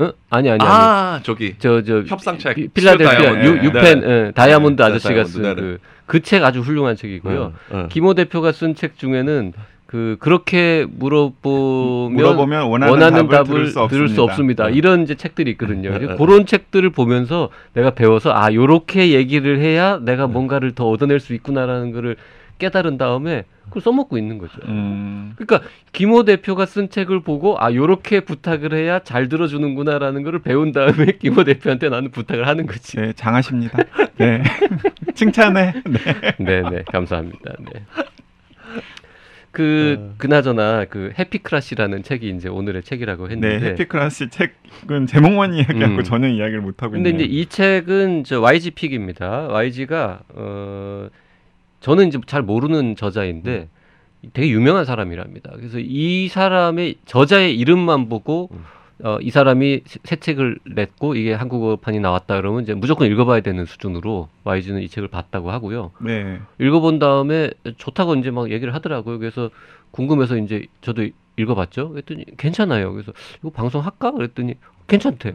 어? 0.00 0.12
아니 0.30 0.48
아니 0.50 0.60
아니. 0.60 0.62
아 0.62 1.20
저기 1.22 1.54
저 1.58 1.82
저 1.82 2.02
협상책 2.02 2.72
필라델피아. 2.74 3.44
유, 3.44 3.54
네. 3.54 3.64
유펜 3.64 4.02
예, 4.02 4.32
다이아몬드 4.34 4.80
네, 4.82 4.88
아저씨가 4.88 5.24
쓴 5.24 5.42
네, 5.42 5.54
네. 5.54 5.76
그그책 6.06 6.42
아주 6.42 6.60
훌륭한 6.60 6.96
책이고요. 6.96 7.40
어, 7.42 7.52
어. 7.70 7.86
김호 7.90 8.14
대표가 8.14 8.52
쓴 8.52 8.74
책 8.74 8.96
중에는 8.98 9.52
그 9.86 10.16
그렇게 10.20 10.86
물어보면, 10.88 12.14
물어보면 12.14 12.62
원하는, 12.68 12.92
원하는 12.92 13.28
답을, 13.28 13.72
답을 13.72 13.88
들을 13.88 14.08
수 14.08 14.22
없습니다. 14.22 14.68
네. 14.68 14.72
이런 14.74 15.02
이제 15.02 15.14
책들이 15.16 15.50
있거든요. 15.52 15.90
네, 15.90 16.06
네, 16.06 16.16
그런 16.16 16.46
책들을 16.46 16.88
보면서 16.90 17.50
내가 17.74 17.90
배워서 17.90 18.32
아 18.32 18.52
요렇게 18.54 19.10
얘기를 19.12 19.58
해야 19.58 19.98
내가 19.98 20.26
네. 20.26 20.32
뭔가를 20.32 20.74
더 20.74 20.88
얻어낼 20.88 21.20
수 21.20 21.34
있구나라는 21.34 21.92
거를 21.92 22.16
깨달은 22.58 22.98
다음에 22.98 23.44
그걸 23.70 23.82
써먹고 23.82 24.18
있는 24.18 24.38
거죠. 24.38 24.52
음, 24.66 25.32
그러니까 25.36 25.68
김호 25.92 26.24
대표가 26.24 26.66
쓴 26.66 26.90
책을 26.90 27.22
보고 27.22 27.56
아 27.58 27.72
요렇게 27.72 28.20
부탁을 28.20 28.74
해야 28.74 28.98
잘 29.00 29.28
들어주는구나라는 29.28 30.22
거를 30.22 30.40
배운 30.40 30.72
다음에 30.72 31.06
김호 31.18 31.44
대표한테 31.44 31.88
나는 31.88 32.10
부탁을 32.10 32.46
하는 32.46 32.66
거지. 32.66 32.96
네 32.96 33.12
장하십니다. 33.14 33.78
네 34.16 34.42
칭찬해. 35.14 35.72
네. 35.86 36.34
네, 36.38 36.62
네, 36.70 36.82
감사합니다. 36.92 37.52
네. 37.72 37.84
그 39.52 39.96
어. 39.98 40.14
그나저나 40.18 40.84
그 40.84 41.12
해피크라시라는 41.18 42.02
책이 42.02 42.28
이제 42.30 42.48
오늘의 42.48 42.82
책이라고 42.82 43.26
네 43.28 43.34
했는데 43.34 43.66
해피클라시 43.70 44.28
책은 44.30 45.06
제목만 45.06 45.54
이야기하고 45.54 45.96
음. 45.96 46.02
전혀 46.04 46.28
이야기를 46.28 46.60
못 46.60 46.82
하고 46.82 46.96
있네요. 46.96 47.14
이제 47.14 47.24
이 47.24 47.46
책은 47.46 48.24
저 48.24 48.40
YG 48.40 48.72
픽입니다. 48.72 49.48
YG가 49.48 50.20
어 50.28 51.08
저는 51.80 52.08
이제 52.08 52.18
잘 52.26 52.42
모르는 52.42 52.96
저자인데 52.96 53.68
되게 54.32 54.50
유명한 54.50 54.84
사람이랍니다. 54.84 55.52
그래서 55.56 55.78
이 55.80 56.28
사람의 56.28 56.96
저자의 57.06 57.56
이름만 57.58 58.08
보고 58.08 58.48
음. 58.52 58.64
어, 59.02 59.16
이 59.22 59.30
사람이 59.30 59.80
새- 59.86 59.98
새 60.04 60.16
책을 60.16 60.58
냈고 60.74 61.14
이게 61.14 61.32
한국어판이 61.32 62.00
나왔다 62.00 62.36
그러면 62.36 62.62
이제 62.64 62.74
무조건 62.74 63.10
읽어봐야 63.10 63.40
되는 63.40 63.64
수준으로 63.64 64.28
YG는 64.44 64.82
이 64.82 64.88
책을 64.88 65.08
봤다고 65.08 65.50
하고요. 65.50 65.92
네. 66.02 66.38
읽어본 66.60 66.98
다음에 66.98 67.50
좋다고 67.78 68.16
이제 68.16 68.30
막 68.30 68.50
얘기를 68.50 68.74
하더라고요. 68.74 69.18
그래서 69.18 69.48
궁금해서 69.92 70.36
이제 70.36 70.66
저도 70.82 71.08
읽어봤죠. 71.38 71.88
그랬더니 71.88 72.26
괜찮아요. 72.36 72.92
그래서 72.92 73.12
이거 73.38 73.48
방송 73.48 73.82
할까? 73.82 74.10
그랬더니 74.10 74.54
괜찮대. 74.86 75.34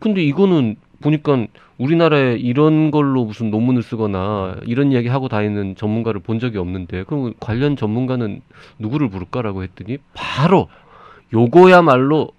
근데 0.00 0.24
이거는 0.24 0.74
보니까 1.00 1.46
우리나라에 1.78 2.36
이런 2.36 2.90
걸로 2.90 3.24
무슨 3.24 3.50
논문을 3.50 3.82
쓰거나 3.82 4.56
이런 4.64 4.92
이야기 4.92 5.08
하고 5.08 5.28
다니는 5.28 5.76
전문가를 5.76 6.20
본 6.20 6.38
적이 6.38 6.58
없는데 6.58 7.04
그럼 7.04 7.34
관련 7.38 7.76
전문가는 7.76 8.40
누구를 8.78 9.08
부를까라고 9.10 9.62
했더니 9.62 9.98
바로 10.14 10.68
요거야말로 11.32 12.30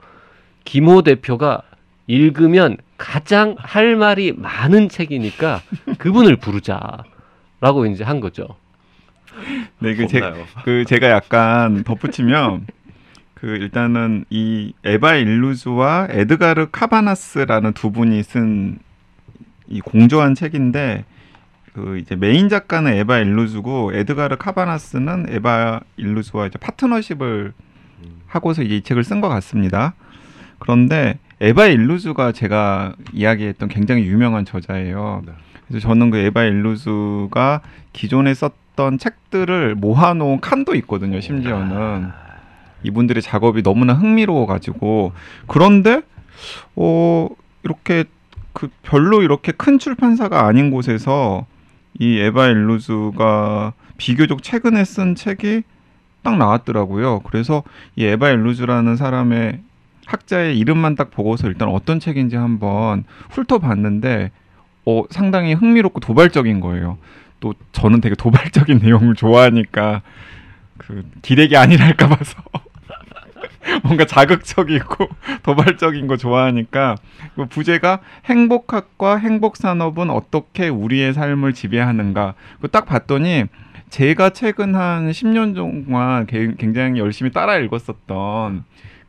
김호 0.66 1.02
대표가 1.02 1.62
읽으면 2.08 2.78
가장 2.98 3.56
할 3.60 3.96
말이 3.96 4.34
많은 4.36 4.90
책이니까 4.90 5.62
그분을 6.00 6.38
부르자라고 6.38 7.86
이제 7.92 8.04
한 8.04 8.20
거죠. 8.20 8.48
네, 9.80 9.94
그, 9.94 10.08
제. 10.08 10.20
그 10.64 10.86
제가 10.86 11.10
약간 11.10 11.84
덧붙이면 11.84 12.66
그 13.36 13.48
일단은 13.48 14.26
이 14.32 14.74
에바 14.84 15.16
일루즈와 15.16 16.08
에드가르 16.10 16.70
카바나스라는 16.72 17.74
두 17.74 17.92
분이 17.92 18.24
쓴 18.24 18.80
이 19.68 19.82
공조한 19.82 20.36
책인데 20.36 21.06
그 21.74 22.00
이제 22.00 22.16
메인 22.16 22.50
작가는 22.50 22.92
에바 22.92 23.20
일루즈고 23.20 23.94
에드가르 23.94 24.38
카바나스는 24.38 25.28
에바 25.30 25.82
일루즈와 25.98 26.48
이제 26.48 26.58
파트너십을 26.58 27.54
하고서 28.26 28.64
이제 28.64 28.78
이 28.78 28.82
책을 28.82 29.04
쓴 29.04 29.22
것 29.22 29.30
같습니다. 29.30 29.94
그런데 30.60 31.20
에바 31.40 31.68
일루즈가 31.68 32.32
제가 32.32 32.96
이야기했던 33.14 33.70
굉장히 33.70 34.06
유명한 34.06 34.44
저자예요. 34.44 35.22
네. 35.26 35.34
그래서 35.68 35.88
저는 35.88 36.10
그 36.10 36.18
에바 36.18 36.46
일루즈가 36.46 37.62
기존에 37.94 38.34
썼던 38.34 38.98
책들을 38.98 39.76
모아놓은 39.76 40.40
칸도 40.40 40.74
있거든요. 40.76 41.20
심지어는 41.22 42.10
이분들의 42.84 43.22
작업이 43.22 43.64
너무나 43.64 43.94
흥미로워 43.94 44.46
가지고 44.46 45.12
그런데 45.48 46.02
어 46.76 47.28
이렇게 47.64 48.06
그 48.58 48.70
별로 48.82 49.22
이렇게 49.22 49.52
큰 49.52 49.78
출판사가 49.78 50.48
아닌 50.48 50.72
곳에서 50.72 51.46
이 52.00 52.18
에바 52.18 52.48
일루즈가 52.48 53.74
비교적 53.98 54.42
최근에 54.42 54.84
쓴 54.84 55.14
책이 55.14 55.62
딱 56.24 56.38
나왔더라고요. 56.40 57.20
그래서 57.20 57.62
이 57.96 58.06
에바 58.06 58.32
일루즈라는 58.32 58.96
사람의 58.96 59.62
학자의 60.08 60.58
이름만 60.58 60.96
딱 60.96 61.12
보고서 61.12 61.48
일단 61.48 61.68
어떤 61.68 62.00
책인지 62.00 62.36
한번 62.36 63.04
훑어봤는데 63.30 64.32
어 64.88 65.04
상당히 65.12 65.54
흥미롭고 65.54 66.00
도발적인 66.00 66.60
거예요. 66.60 66.98
또 67.40 67.54
저는 67.74 68.02
되게 68.02 68.16
도발적인 68.16 68.80
내용을 68.82 69.14
좋아하니까 69.14 70.02
그 70.80 71.08
기대기 71.22 71.56
아니랄까 71.56 72.08
봐서 72.08 72.42
뭔가 73.84 74.06
자극적이고 74.06 75.08
도발적인 75.44 76.08
거 76.08 76.18
좋아하니까 76.18 76.96
그 77.36 77.46
부제가 77.46 78.00
행복학과 78.26 79.18
행복산업은 79.18 80.10
어떻게 80.10 80.68
우리의 80.70 81.14
삶을 81.14 81.54
지배하는가. 81.54 82.34
그딱 82.62 82.86
봤더니 82.86 83.46
제가 83.90 84.32
최근 84.32 84.76
한 84.76 85.10
10년 85.12 85.56
동안 85.56 86.26
개- 86.26 86.54
굉장히 86.58 87.00
열심히 87.00 87.32
따라 87.32 87.58
읽었었던 87.58 88.64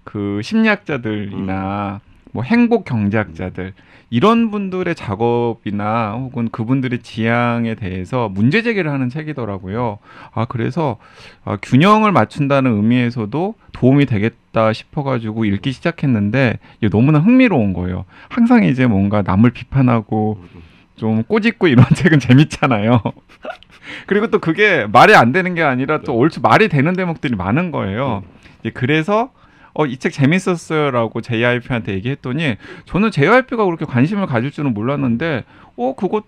그 0.04 0.40
심리학자들이나 0.42 2.00
뭐 2.32 2.42
행복 2.42 2.84
경제학자들 2.84 3.72
이런 4.10 4.50
분들의 4.50 4.94
작업이나 4.94 6.12
혹은 6.12 6.48
그분들의 6.48 7.00
지향에 7.00 7.74
대해서 7.74 8.28
문제 8.28 8.62
제기를 8.62 8.90
하는 8.90 9.08
책이더라고요. 9.10 9.98
아 10.32 10.44
그래서 10.46 10.96
아, 11.44 11.58
균형을 11.60 12.12
맞춘다는 12.12 12.74
의미에서도 12.74 13.54
도움이 13.72 14.06
되겠다 14.06 14.72
싶어가지고 14.72 15.44
읽기 15.44 15.72
시작했는데 15.72 16.58
이게 16.78 16.88
너무나 16.88 17.18
흥미로운 17.18 17.74
거예요. 17.74 18.06
항상 18.28 18.64
이제 18.64 18.86
뭔가 18.86 19.22
남을 19.22 19.50
비판하고 19.50 20.42
좀 20.96 21.22
꼬집고 21.22 21.68
이런 21.68 21.84
책은 21.94 22.18
재밌잖아요. 22.20 23.00
그리고 24.06 24.28
또 24.28 24.38
그게 24.38 24.86
말이 24.90 25.14
안 25.14 25.32
되는 25.32 25.54
게 25.54 25.62
아니라 25.62 26.00
또 26.00 26.14
옳지 26.14 26.40
말이 26.40 26.68
되는 26.68 26.94
대목들이 26.94 27.36
많은 27.36 27.70
거예요. 27.70 28.22
이제 28.60 28.70
그래서 28.70 29.30
어, 29.78 29.86
이 29.86 29.96
책 29.96 30.12
재밌었어요라고 30.12 31.20
JYP한테 31.20 31.92
얘기했더니 31.94 32.56
저는 32.86 33.10
JYP가 33.12 33.64
그렇게 33.64 33.84
관심을 33.84 34.26
가질 34.26 34.50
줄은 34.50 34.74
몰랐는데 34.74 35.44
어 35.76 35.94
그거 35.94 36.22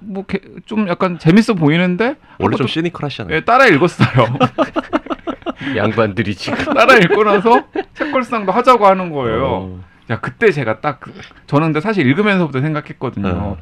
뭐좀 0.00 0.86
약간 0.88 1.18
재밌어 1.18 1.54
보이는데 1.54 2.14
원래 2.38 2.56
좀 2.56 2.66
시니컬하시잖아요. 2.68 3.34
예, 3.34 3.40
따라 3.44 3.66
읽었어요. 3.66 4.08
양반들이 5.76 6.34
지금 6.34 6.58
따라 6.74 6.96
읽고 6.96 7.24
나서 7.24 7.64
책걸상도 7.94 8.52
하자고 8.52 8.86
하는 8.86 9.10
거예요. 9.10 9.46
어. 9.46 9.80
야 10.10 10.20
그때 10.20 10.50
제가 10.52 10.80
딱 10.80 11.00
그- 11.00 11.12
저는 11.46 11.68
근데 11.68 11.80
사실 11.80 12.06
읽으면서부터 12.06 12.60
생각했거든요. 12.60 13.28
어. 13.28 13.56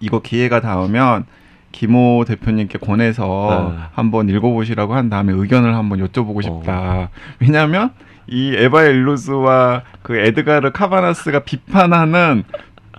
이거 0.00 0.20
기회가 0.20 0.60
닿으면 0.60 1.26
김호 1.72 2.24
대표님께 2.26 2.78
권해서 2.78 3.26
어. 3.28 3.78
한번 3.92 4.28
읽어보시라고 4.28 4.94
한 4.94 5.08
다음에 5.08 5.32
의견을 5.32 5.74
한번 5.74 6.04
여쭤보고 6.06 6.42
싶다. 6.42 7.10
왜냐하면 7.38 7.92
이 8.28 8.54
에바 8.56 8.84
일루스와 8.84 9.82
그 10.02 10.16
에드가르 10.16 10.72
카바나스가 10.72 11.40
비판하는 11.40 12.44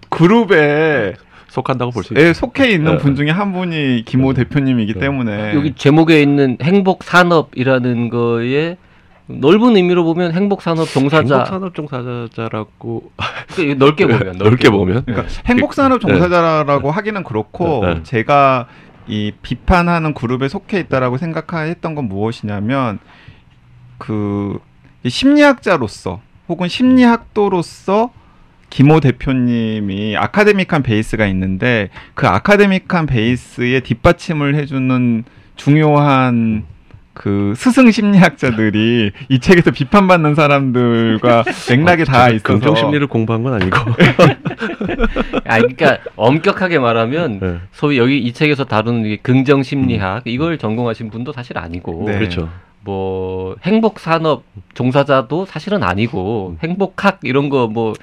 그룹에 0.09 1.13
속한다고 1.47 1.91
볼 1.91 2.03
수 2.03 2.13
있죠. 2.13 2.21
에 2.23 2.33
속해 2.33 2.71
있는 2.71 2.93
네. 2.93 2.97
분 2.97 3.15
중에 3.15 3.29
한 3.29 3.51
분이 3.51 4.03
김호 4.05 4.34
대표님이기 4.34 4.93
네. 4.93 4.99
때문에 4.99 5.53
여기 5.53 5.73
제목에 5.73 6.21
있는 6.21 6.57
행복 6.62 7.03
산업이라는 7.03 8.10
거에 8.10 8.77
넓은 9.27 9.75
의미로 9.75 10.03
보면 10.03 10.34
행복 10.34 10.62
산업 10.62 10.88
종사자 10.88 11.36
행복 11.36 11.47
산업 11.47 11.73
종사자라고 11.73 13.12
그러니까 13.55 13.86
넓게 13.86 14.05
보면 14.07 14.38
넓게 14.38 14.69
보면 14.69 15.03
그러니까 15.05 15.29
행복 15.45 15.73
산업 15.73 15.99
종사자라고 15.99 16.91
하기는 16.91 17.23
그렇고 17.23 17.86
네. 17.86 18.03
제가 18.03 18.67
이 19.07 19.31
비판하는 19.41 20.13
그룹에 20.13 20.47
속해 20.47 20.79
있다라고 20.79 21.17
생각했던 21.17 21.95
건 21.95 22.05
무엇이냐면 22.07 22.99
그이 23.97 24.57
심리학자로서 25.09 26.21
혹은 26.47 26.67
심리학도로서 26.67 28.11
김호 28.69 28.99
대표님이 28.99 30.15
아카데믹한 30.17 30.83
베이스가 30.83 31.27
있는데 31.27 31.89
그 32.13 32.27
아카데믹한 32.27 33.05
베이스에 33.05 33.81
뒷받침을 33.81 34.55
해주는 34.55 35.23
중요한 35.55 36.65
그 37.13 37.53
스승 37.57 37.91
심리학자들이 37.91 39.11
이 39.27 39.39
책에서 39.39 39.71
비판받는 39.71 40.33
사람들과 40.33 41.43
맥락이 41.69 42.05
다 42.05 42.29
있어서 42.29 42.43
긍정 42.43 42.75
심리를 42.75 43.05
공부한 43.07 43.43
건 43.43 43.53
아니고 43.55 43.77
아 45.45 45.57
그러니까 45.57 45.97
엄격하게 46.15 46.79
말하면 46.79 47.39
네. 47.39 47.57
소위 47.73 47.97
여기 47.97 48.17
이 48.17 48.31
책에서 48.31 48.63
다루는 48.63 49.17
긍정 49.21 49.61
심리학 49.61 50.23
이걸 50.25 50.57
전공하신 50.57 51.09
분도 51.09 51.33
사실 51.33 51.57
아니고 51.57 52.05
네. 52.07 52.17
그렇죠. 52.17 52.49
뭐 52.84 53.56
행복 53.63 54.00
산업 54.00 54.44
종사자도 54.74 55.46
사실은 55.46 55.84
아니고 55.84 56.58
행복학 56.63 57.20
이런 57.24 57.50
거 57.50 57.67
뭐 57.67 57.94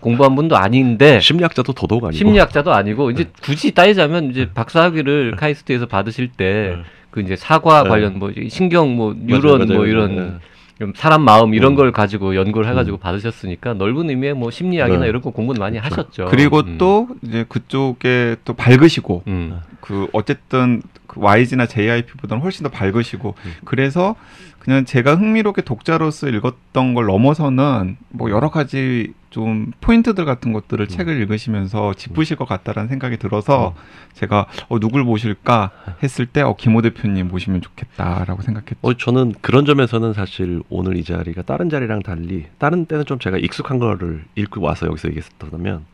공부한 0.00 0.34
분도 0.34 0.56
아닌데 0.56 1.20
심리학자도 1.20 1.72
도덕 1.72 2.04
아니고 2.04 2.16
심리학자도 2.16 2.72
아니고 2.72 3.10
이제 3.10 3.28
굳이 3.42 3.72
따지자면 3.72 4.30
이제 4.30 4.48
박사학위를 4.54 5.32
카이스트에서 5.36 5.86
받으실 5.86 6.28
때 6.28 6.74
네. 6.76 6.82
그 7.10 7.20
이제 7.20 7.36
사과 7.36 7.82
네. 7.82 7.88
관련 7.88 8.18
뭐 8.18 8.32
신경 8.48 8.96
뭐 8.96 9.12
맞아요, 9.12 9.26
뉴런 9.26 9.58
맞아요. 9.66 9.74
뭐 9.78 9.86
이런 9.86 10.16
네. 10.16 10.32
좀 10.78 10.92
사람 10.96 11.22
마음 11.22 11.54
이런 11.54 11.72
음. 11.72 11.76
걸 11.76 11.92
가지고 11.92 12.34
연구를 12.34 12.68
해가지고 12.70 12.96
받으셨으니까 12.96 13.74
넓은 13.74 14.08
의미의 14.08 14.34
뭐 14.34 14.50
심리학이나 14.50 15.00
네. 15.00 15.08
이런 15.08 15.20
거 15.20 15.30
공부는 15.30 15.60
많이 15.60 15.78
그렇죠. 15.78 15.94
하셨죠. 16.02 16.26
그리고 16.30 16.60
음. 16.60 16.78
또 16.78 17.08
이제 17.22 17.44
그쪽에 17.48 18.36
또 18.44 18.54
밝으시고 18.54 19.24
음. 19.26 19.60
그 19.82 20.08
어쨌든 20.12 20.80
그 21.06 21.20
YG나 21.20 21.66
JIP보다는 21.66 22.42
훨씬 22.42 22.62
더 22.62 22.70
밝으시고 22.70 23.34
음. 23.44 23.52
그래서 23.64 24.16
그냥 24.62 24.84
제가 24.84 25.16
흥미롭게 25.16 25.62
독자로서 25.62 26.28
읽었던 26.28 26.94
걸 26.94 27.06
넘어서는 27.06 27.96
뭐 28.10 28.30
여러 28.30 28.48
가지 28.48 29.12
좀 29.32 29.72
포인트들 29.80 30.24
같은 30.24 30.52
것들을 30.52 30.86
책을 30.86 31.20
읽으시면서 31.22 31.94
짚으실 31.94 32.36
것 32.36 32.46
같다라는 32.46 32.88
생각이 32.88 33.16
들어서 33.16 33.74
제가 34.12 34.46
어, 34.68 34.78
누굴 34.78 35.02
모실까 35.04 35.70
했을 36.02 36.26
때 36.26 36.42
어, 36.42 36.54
김호 36.54 36.82
대표님 36.82 37.28
모시면 37.28 37.62
좋겠다라고 37.62 38.42
생각했죠. 38.42 38.76
어, 38.82 38.94
저는 38.94 39.34
그런 39.40 39.64
점에서는 39.64 40.12
사실 40.12 40.62
오늘 40.68 40.96
이 40.96 41.02
자리가 41.02 41.42
다른 41.42 41.70
자리랑 41.70 42.02
달리 42.02 42.44
다른 42.58 42.84
때는 42.84 43.06
좀 43.06 43.18
제가 43.18 43.38
익숙한 43.38 43.78
거를 43.78 44.22
읽고 44.36 44.60
와서 44.60 44.86
여기서 44.86 45.08
얘기했었다면 45.08 45.86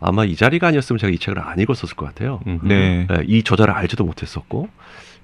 아마 0.00 0.24
이 0.24 0.36
자리가 0.36 0.68
아니었으면 0.68 0.98
제가 0.98 1.10
이 1.10 1.18
책을 1.18 1.40
안 1.40 1.58
읽었었을 1.58 1.96
것 1.96 2.06
같아요. 2.06 2.40
음. 2.46 2.60
네. 2.62 3.06
예, 3.10 3.24
이 3.34 3.42
저자를 3.42 3.74
알지도 3.74 4.04
못했었고 4.04 4.68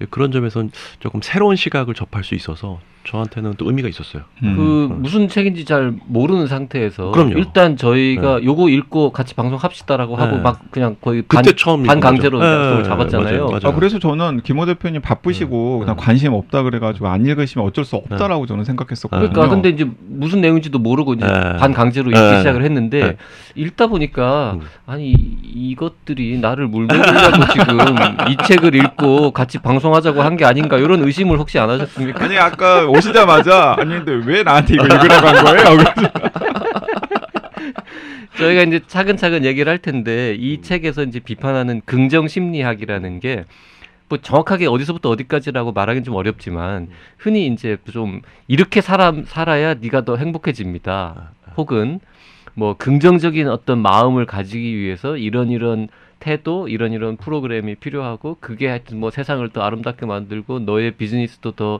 예, 0.00 0.06
그런 0.06 0.32
점에서는 0.32 0.70
조금 0.98 1.20
새로운 1.22 1.56
시각을 1.56 1.94
접할 1.94 2.24
수 2.24 2.34
있어서 2.34 2.80
저한테는 3.04 3.54
또 3.56 3.66
의미가 3.66 3.88
있었어요. 3.88 4.22
음. 4.42 4.56
그 4.56 4.94
무슨 5.00 5.28
책인지 5.28 5.64
잘 5.64 5.92
모르는 6.06 6.46
상태에서 6.46 7.12
그럼요. 7.12 7.32
일단 7.38 7.76
저희가 7.76 8.42
요거 8.44 8.68
읽고 8.68 9.10
같이 9.12 9.34
방송합시다라고 9.34 10.16
하고 10.16 10.36
네. 10.36 10.42
막 10.42 10.60
그냥 10.70 10.96
거의 11.00 11.22
반, 11.22 11.42
그때 11.42 11.56
처음 11.56 11.84
반 11.84 12.00
강제로 12.00 12.38
약속을 12.44 12.78
예, 12.80 12.82
잡았잖아요. 12.84 13.24
맞아요, 13.24 13.46
맞아요. 13.46 13.60
아, 13.64 13.74
그래서 13.74 13.98
저는 13.98 14.40
김호 14.42 14.66
대표님 14.66 15.00
바쁘시고 15.00 15.76
네. 15.80 15.84
그냥 15.86 15.96
관심 15.96 16.32
없다 16.34 16.62
그래가지고 16.62 17.08
안 17.08 17.24
읽으시면 17.24 17.66
어쩔 17.66 17.84
수 17.84 17.96
없다라고 17.96 18.46
저는 18.46 18.64
생각했었거든요. 18.64 19.30
그러니까 19.30 19.54
근데 19.54 19.70
이제 19.70 19.88
무슨 20.08 20.40
내용인지도 20.40 20.78
모르고 20.78 21.14
이제 21.14 21.26
네. 21.26 21.56
반 21.58 21.72
강제로 21.72 22.10
읽기 22.10 22.20
네. 22.20 22.38
시작을 22.38 22.64
했는데 22.64 23.00
네. 23.00 23.16
읽다 23.54 23.86
보니까 23.86 24.58
음. 24.60 24.66
아니 24.86 25.12
이것들이 25.12 26.38
나를 26.38 26.66
물먹으려고 26.68 27.46
지금 27.52 27.78
이 28.28 28.36
책을 28.46 28.74
읽고 28.74 29.30
같이 29.32 29.58
방송하자고 29.58 30.22
한 30.22 30.30
게 30.40 30.44
아닌가 30.46 30.78
이런 30.78 31.02
의심을 31.02 31.38
혹시 31.38 31.58
안 31.58 31.68
하셨습니까? 31.68 32.24
아니 32.24 32.38
아까 32.38 32.86
오시자마자 32.90 33.76
아니 33.78 34.02
근데 34.02 34.12
왜 34.26 34.42
나한테 34.42 34.74
이거 34.74 34.84
읽으라고 34.84 35.26
한 35.26 35.44
거예요? 35.44 35.64
저희가 38.38 38.62
이제 38.62 38.80
차근차근 38.86 39.44
얘기를 39.44 39.70
할 39.70 39.78
텐데 39.78 40.34
이 40.38 40.62
책에서 40.62 41.02
이제 41.02 41.20
비판하는 41.20 41.82
긍정 41.84 42.28
심리학이라는 42.28 43.20
게 43.20 43.44
뭐 44.10 44.18
정확하게 44.18 44.66
어디서부터 44.66 45.08
어디까지라고 45.08 45.72
말하기는 45.72 46.04
좀 46.04 46.16
어렵지만 46.16 46.88
흔히 47.16 47.46
이제 47.46 47.78
좀 47.92 48.20
이렇게 48.48 48.80
사람 48.80 49.24
살아야 49.24 49.74
네가 49.74 50.04
더 50.04 50.16
행복해집니다. 50.16 51.30
혹은 51.56 52.00
뭐 52.54 52.74
긍정적인 52.76 53.48
어떤 53.48 53.78
마음을 53.78 54.26
가지기 54.26 54.76
위해서 54.76 55.16
이런 55.16 55.50
이런 55.50 55.88
태도, 56.18 56.68
이런 56.68 56.92
이런 56.92 57.16
프로그램이 57.16 57.76
필요하고 57.76 58.36
그게 58.40 58.66
하여튼 58.66 58.98
뭐 58.98 59.10
세상을 59.10 59.48
더 59.50 59.62
아름답게 59.62 60.04
만들고 60.06 60.58
너의 60.58 60.90
비즈니스도 60.96 61.52
더 61.52 61.78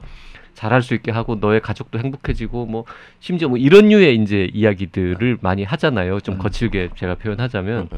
잘할 0.61 0.83
수 0.83 0.93
있게 0.93 1.09
하고 1.09 1.35
너의 1.35 1.59
가족도 1.59 1.97
행복해지고 1.97 2.67
뭐 2.67 2.85
심지어 3.19 3.49
뭐 3.49 3.57
이런 3.57 3.89
류의 3.89 4.15
이제 4.17 4.47
이야기들을 4.53 5.39
많이 5.41 5.63
하잖아요. 5.63 6.19
좀 6.19 6.35
음. 6.35 6.37
거칠게 6.37 6.89
제가 6.95 7.15
표현하자면. 7.15 7.89
음. 7.91 7.97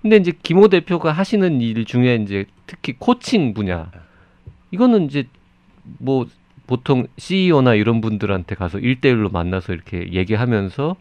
근데 0.00 0.16
이제 0.16 0.32
김호 0.44 0.68
대표가 0.68 1.10
하시는 1.10 1.60
일 1.60 1.84
중에 1.84 2.14
이제 2.22 2.44
특히 2.68 2.94
코칭 2.96 3.52
분야 3.52 3.90
이거는 4.70 5.06
이제 5.06 5.26
뭐 5.82 6.26
보통 6.68 7.08
CEO나 7.16 7.74
이런 7.74 8.00
분들한테 8.00 8.54
가서 8.54 8.78
일대일로 8.78 9.30
만나서 9.30 9.72
이렇게 9.72 10.12
얘기하면서 10.12 10.94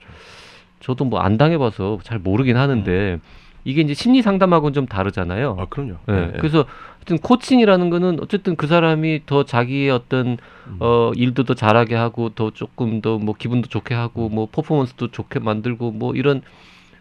저도 0.80 1.06
뭐 1.06 1.20
안 1.20 1.38
당해봐서 1.38 2.00
잘 2.02 2.18
모르긴 2.18 2.58
하는데 2.58 3.20
이게 3.68 3.82
이제 3.82 3.94
심리 3.94 4.22
상담하고는 4.22 4.74
좀 4.74 4.86
다르잖아요. 4.86 5.58
아 5.60 5.66
그럼요. 5.70 5.96
예, 6.10 6.14
예, 6.14 6.32
예. 6.34 6.38
그래서 6.40 6.66
하여튼 7.00 7.18
코칭이라는 7.18 7.90
거는 7.90 8.20
어쨌든 8.22 8.56
그 8.56 8.66
사람이 8.66 9.24
더 9.26 9.44
자기의 9.44 9.90
어떤 9.92 10.38
음. 10.68 10.78
어 10.80 11.12
일도 11.16 11.44
더 11.44 11.54
잘하게 11.54 11.96
하고 11.96 12.30
더 12.30 12.52
조금 12.52 13.02
더 13.02 13.18
뭐 13.20 13.36
기분도 13.38 13.68
좋게 13.68 13.94
하고 13.94 14.30
뭐 14.30 14.48
퍼포먼스도 14.52 15.10
좋게 15.12 15.40
만들고 15.40 15.92
뭐 15.92 16.16
이런 16.16 16.42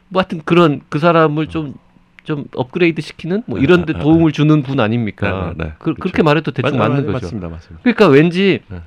뭐 0.09 0.20
하여튼 0.20 0.40
그런 0.44 0.81
그 0.88 0.98
사람을 0.98 1.46
좀좀 1.46 2.46
업그레이드 2.57 3.00
시키는 3.00 3.44
뭐 3.46 3.61
이런 3.61 3.87
데 3.87 3.92
네, 3.92 3.98
네, 3.98 4.02
도움을 4.05 4.33
주는 4.33 4.62
분 4.64 4.81
아닙니까? 4.81 5.31
네, 5.31 5.55
네, 5.57 5.64
네. 5.66 5.72
그, 5.79 5.85
그렇죠. 5.85 6.00
그렇게 6.00 6.22
말해도 6.24 6.50
대충 6.50 6.79
맞- 6.79 6.88
맞- 6.88 6.96
거죠. 6.96 7.12
맞습니다, 7.12 7.48
맞습니다. 7.48 7.83
그러니까 7.85 8.09
왠지 8.09 8.59
네. 8.68 8.79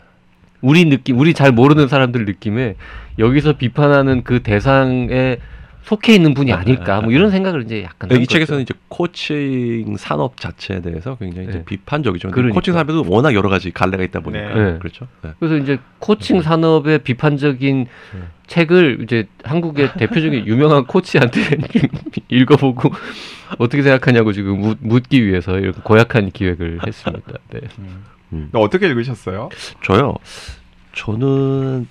우리 0.62 0.84
느낌, 0.84 1.18
우리 1.18 1.34
잘 1.34 1.54
모르는 1.54 1.88
사람들 1.88 2.26
느낌에 2.26 2.76
여기서 3.20 3.54
비판하는 3.54 4.26
그 4.26 4.44
대상에 4.44 5.38
속해 5.84 6.14
있는 6.14 6.34
분이 6.34 6.54
아닐까 6.54 7.02
뭐 7.02 7.12
이런 7.12 7.32
생각을 7.32 7.64
이제 7.64 7.84
약간 7.84 8.10
네, 8.10 8.16
한이 8.16 8.28
책에서는 8.28 8.64
거죠. 8.64 8.74
이제 8.74 8.80
코칭 8.90 9.98
산업 9.98 10.40
자체에 10.40 10.82
대해서 10.82 11.16
굉장히 11.18 11.48
이제 11.50 11.58
네. 11.60 11.66
비판적이죠. 11.66 12.28
근데 12.28 12.36
그러니까. 12.36 12.56
코칭 12.56 12.74
산업에도 12.74 13.06
워낙 13.08 13.34
여러 13.34 13.50
가지 13.50 13.72
갈래가 13.72 14.04
있다 14.04 14.20
보니까 14.20 14.54
네. 14.54 14.78
그렇죠. 14.80 15.08
네. 15.24 15.32
그래서 15.40 15.58
이제 15.58 15.80
코칭 16.00 16.42
산업의 16.42 17.00
비판적인 17.00 17.88
네. 18.14 18.20
책을 18.48 19.00
이제 19.04 19.28
한국의 19.44 19.94
대표적인 19.94 20.48
유명한 20.48 20.86
코치한테 20.86 21.42
읽어보고 22.30 22.92
어떻게 23.58 23.82
생각하냐고 23.82 24.34
지금 24.34 24.60
묻, 24.60 24.78
묻기 24.82 25.26
위해서 25.26 25.58
이렇게 25.60 25.80
고약한 25.84 26.30
기획을 26.32 26.80
했습니다. 26.86 27.34
네. 27.52 27.62
음. 28.34 28.50
어떻게 28.54 28.88
읽으셨어요? 28.88 29.50
저요. 29.84 30.16
저는 30.94 31.88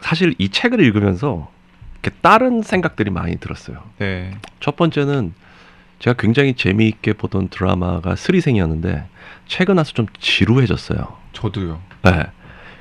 사실 0.00 0.34
이 0.38 0.48
책을 0.48 0.80
읽으면서 0.80 1.50
이렇게 2.02 2.16
다른 2.20 2.62
생각들이 2.62 3.10
많이 3.10 3.36
들었어요. 3.36 3.78
네. 3.98 4.32
첫 4.60 4.76
번째는 4.76 5.32
제가 6.00 6.14
굉장히 6.18 6.54
재미있게 6.54 7.12
보던 7.12 7.48
드라마가 7.48 8.16
스리생이었는데 8.16 9.04
최근 9.46 9.78
와서 9.78 9.92
좀 9.92 10.06
지루해졌어요. 10.18 11.16
저도요. 11.32 11.80
네. 12.02 12.24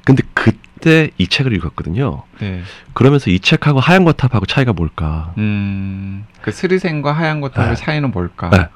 근데 0.04 0.24
그때 0.34 1.12
이 1.20 1.28
책을 1.28 1.54
읽었거든요. 1.54 2.24
네. 2.40 2.62
그러면서 2.94 3.30
이 3.30 3.40
책하고 3.40 3.80
하얀 3.80 4.04
거탑하고 4.06 4.48
차이가 4.48 4.74
뭘까? 4.74 5.34
음. 5.38 6.26
그 6.42 6.52
스리생과 6.52 7.14
하얀 7.14 7.42
것하고 7.42 7.62
네. 7.70 7.76
차이는 7.76 8.10
뭘까? 8.10 8.50
네. 8.50 8.68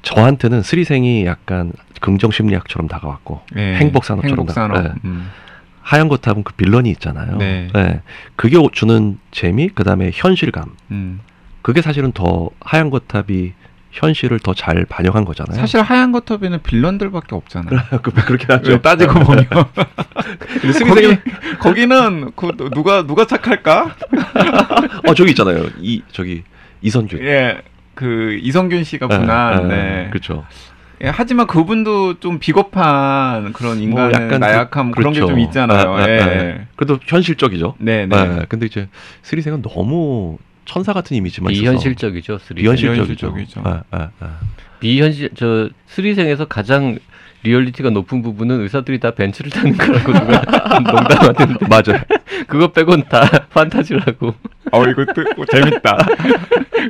저한테는 0.00 0.62
스리생이 0.62 1.26
약간 1.26 1.74
긍정 2.00 2.30
심리학처럼 2.30 2.88
다가왔고 2.88 3.42
네. 3.52 3.76
행복 3.76 4.06
산업처럼 4.06 4.38
행복 4.38 4.54
산업. 4.54 4.82
네. 4.82 4.92
음. 5.04 5.28
하얀 5.90 6.06
거탑은 6.08 6.44
그 6.44 6.52
빌런이 6.52 6.88
있잖아요. 6.92 7.36
네. 7.38 7.68
그게 8.36 8.56
주는 8.70 9.18
재미, 9.32 9.68
그 9.68 9.82
다음에 9.82 10.12
현실감. 10.14 10.76
음. 10.92 11.18
그게 11.62 11.82
사실은 11.82 12.12
더 12.12 12.50
하얀 12.60 12.90
거탑이 12.90 13.54
현실을 13.90 14.38
더 14.38 14.54
잘 14.54 14.84
반영한 14.88 15.24
거잖아요. 15.24 15.58
사실 15.58 15.82
하얀 15.82 16.12
것톱에는 16.12 16.62
빌런들밖에 16.62 17.34
없잖아요. 17.34 17.80
그- 18.02 18.12
그렇긴 18.12 18.46
하죠. 18.52 18.70
왜 18.70 18.80
따지고 18.80 19.14
보면 19.14 19.46
근데 20.60 20.72
스리생이 20.72 20.90
거기 20.90 21.16
거기는 21.58 22.30
그 22.36 22.52
누가 22.72 23.04
누가 23.04 23.24
착할까? 23.26 23.96
어 25.08 25.14
저기 25.14 25.30
있잖아요. 25.30 25.64
이 25.80 26.02
저기 26.12 26.44
이선균. 26.82 27.18
예. 27.24 27.62
그 27.96 28.38
이선균 28.40 28.84
씨가 28.84 29.08
분한. 29.08 29.66
네. 29.68 30.06
그렇죠. 30.10 30.46
예, 31.02 31.08
하지만 31.08 31.46
그분도 31.46 32.20
좀 32.20 32.38
비겁한 32.38 33.52
그런 33.54 33.78
인간의 33.78 34.10
뭐 34.18 34.24
약간 34.26 34.40
나약함 34.40 34.90
그- 34.90 34.98
그런 34.98 35.12
게좀 35.14 35.28
그렇죠. 35.28 35.44
있잖아요. 35.48 35.92
아, 35.94 36.02
아, 36.02 36.08
예. 36.08 36.20
아. 36.60 36.66
그래도 36.76 36.98
현실적이죠. 37.04 37.74
네, 37.78 38.06
네. 38.06 38.28
네. 38.28 38.46
근데 38.48 38.66
이제 38.66 38.88
슬의생은 39.22 39.62
너무 39.62 40.36
천사 40.66 40.92
같은 40.92 41.16
이미지만 41.16 41.52
비현실적이죠. 41.52 42.38
슬의생. 42.38 42.62
비현실적이죠. 42.62 43.32
비현실적이죠. 43.34 43.60
아, 43.64 43.82
아, 43.90 44.10
아. 44.20 44.38
비현실 44.80 45.30
저 45.36 45.70
슬의생에서 45.86 46.44
가장 46.46 46.98
리얼리티가 47.42 47.90
높은 47.90 48.20
부분은 48.22 48.60
의사들이 48.60 49.00
다 49.00 49.12
벤츠를 49.12 49.50
타는 49.50 49.76
거라고 49.76 50.12
누가 50.12 50.40
농담하던데 50.80 51.66
맞아요. 51.68 52.02
그거 52.46 52.68
빼곤 52.68 53.04
다 53.08 53.20
판타지라고. 53.52 54.34
어 54.72 54.84
이것도 54.84 55.22
어, 55.38 55.44
재밌다. 55.46 55.96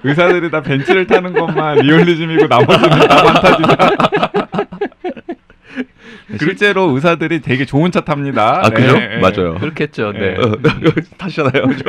의사들이 0.03 0.51
다 0.51 0.61
벤츠를 0.63 1.07
타는 1.07 1.33
것만 1.35 1.79
리얼리즘이고 1.79 2.47
나머지는 2.49 2.89
다 3.09 3.23
판타지다. 3.23 3.91
실제로 6.39 6.91
의사들이 6.95 7.41
되게 7.41 7.65
좋은 7.65 7.91
차 7.91 8.01
탑니다. 8.03 8.61
아 8.65 8.71
그죠? 8.71 8.93
네, 8.99 9.09
네. 9.09 9.19
맞아요. 9.21 9.55
그렇겠죠. 9.55 10.13
네. 10.13 10.35
네. 10.35 10.37
어, 10.39 10.53
타시잖아요. 11.19 11.67
그죠? 11.69 11.85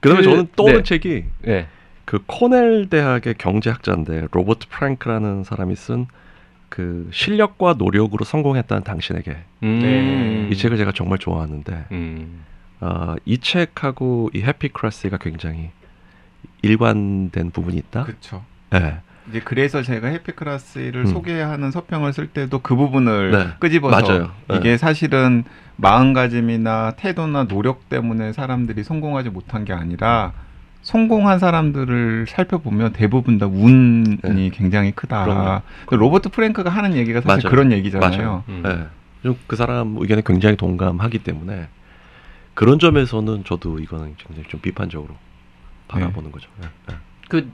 그다음에 0.00 0.16
그- 0.18 0.22
저는 0.22 0.46
떠오른 0.56 0.76
네. 0.78 0.82
책이 0.82 1.24
네. 1.42 1.66
그 2.04 2.20
코넬 2.26 2.88
대학의 2.90 3.34
경제학자인데 3.38 4.28
로버트 4.32 4.66
프랭크라는 4.68 5.44
사람이 5.44 5.76
쓴 5.76 6.06
그 6.72 7.06
실력과 7.12 7.74
노력으로 7.74 8.24
성공했다는 8.24 8.82
당신에게 8.82 9.36
음. 9.62 9.78
네. 9.80 10.48
이 10.50 10.56
책을 10.56 10.78
제가 10.78 10.92
정말 10.92 11.18
좋아하는데 11.18 11.84
음. 11.92 12.44
어, 12.80 13.14
이 13.26 13.36
책하고 13.36 14.30
이 14.32 14.40
해피크라시가 14.40 15.18
굉장히 15.18 15.68
일관된 16.62 17.50
부분이 17.50 17.76
있다. 17.76 18.04
그렇죠. 18.04 18.42
네. 18.70 19.00
이제 19.28 19.42
그래서 19.44 19.82
제가 19.82 20.08
해피클라스를 20.08 21.02
음. 21.02 21.06
소개하는 21.06 21.70
서평을 21.70 22.14
쓸 22.14 22.28
때도 22.28 22.60
그 22.60 22.74
부분을 22.74 23.32
네. 23.32 23.48
끄집어서 23.58 24.00
맞아요. 24.00 24.30
네. 24.48 24.56
이게 24.56 24.78
사실은 24.78 25.44
마음가짐이나 25.76 26.92
태도나 26.96 27.48
노력 27.48 27.90
때문에 27.90 28.32
사람들이 28.32 28.82
성공하지 28.82 29.28
못한 29.28 29.66
게 29.66 29.74
아니라 29.74 30.32
성공한 30.82 31.38
사람들을 31.38 32.26
살펴보면 32.28 32.92
대부분 32.92 33.38
다 33.38 33.46
운이 33.46 34.18
네. 34.22 34.50
굉장히 34.50 34.90
크다. 34.90 35.24
그럼요. 35.24 35.62
로버트 35.90 36.30
프랭크가 36.30 36.70
하는 36.70 36.96
얘기가 36.96 37.20
사실 37.20 37.44
맞아요. 37.44 37.50
그런 37.50 37.72
얘기잖아요. 37.72 38.10
맞아요. 38.10 38.44
음. 38.48 38.62
네. 38.64 38.86
좀그 39.22 39.54
사람 39.56 39.96
의견에 39.98 40.22
굉장히 40.26 40.56
동감하기 40.56 41.20
때문에 41.20 41.68
그런 42.54 42.78
점에서는 42.78 43.44
저도 43.44 43.78
이거는 43.78 44.16
굉장히 44.18 44.48
좀 44.48 44.60
비판적으로 44.60 45.14
바라보는 45.88 46.32
거죠. 46.32 46.48
네. 46.60 46.68
네. 46.88 46.94
그 47.28 47.50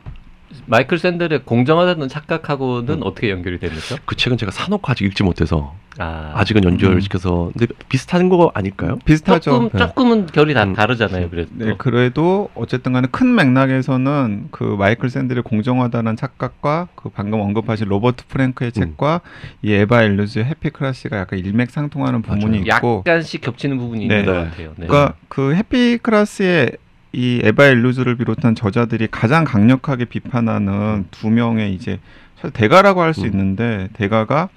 마이클 0.67 0.99
샌델의 0.99 1.45
공정하다는 1.45 2.09
착각하고는 2.09 2.95
음. 2.97 3.03
어떻게 3.03 3.31
연결이 3.31 3.59
됩니까? 3.59 3.97
그 4.05 4.17
책은 4.17 4.39
제가 4.39 4.53
사놓고 4.53 4.91
아직 4.91 5.05
읽지 5.05 5.23
못해서 5.23 5.75
아, 5.99 6.33
아직은 6.35 6.65
연결시켜서 6.65 7.51
근데 7.57 7.73
비슷한 7.89 8.29
거 8.29 8.53
아닐까요? 8.55 8.99
비슷하죠. 9.05 9.51
조금 9.51 9.69
네. 9.71 9.79
조금은 9.79 10.27
결이 10.27 10.55
다 10.55 10.63
음. 10.63 10.75
다르잖아요. 10.75 11.29
그래도 11.29 11.51
네, 11.55 11.75
그래도 11.77 12.51
어쨌든 12.55 12.93
간에 12.93 13.09
큰 13.11 13.35
맥락에서는 13.35 14.49
그 14.51 14.63
마이클 14.63 15.11
샌델의 15.11 15.43
공정하다는 15.43 16.17
착각과 16.17 16.89
그 16.95 17.09
방금 17.09 17.41
언급하신 17.41 17.89
로버트 17.89 18.27
프랭크의 18.29 18.73
음. 18.77 18.81
책과 18.81 19.23
이 19.63 19.73
에바 19.73 20.03
일루즈의 20.05 20.45
해피크라시가 20.45 21.19
약간 21.19 21.41
일맥상통하는 21.41 22.23
부분이 22.23 22.59
있고 22.61 23.03
약간씩 23.07 23.41
겹치는 23.41 23.79
부분이 23.79 24.03
있는 24.03 24.19
네. 24.21 24.25
것 24.25 24.33
네. 24.33 24.45
같아요. 24.45 24.75
네. 24.77 24.87
그러니까 24.87 25.15
그 25.29 25.55
해피크라시의 25.55 26.77
이 27.13 27.41
에바 27.43 27.67
일루즈를 27.67 28.17
비롯한 28.17 28.55
저자들이 28.55 29.09
가장 29.11 29.45
강력하게 29.45 30.05
비판하는 30.05 31.07
두 31.11 31.31
명의 31.31 31.75
이제 31.75 32.01
사실 32.37 32.51
대가라고 32.53 33.01
할수 33.03 33.23
음. 33.23 33.27
있는데 33.27 33.89
대가가 33.95 34.49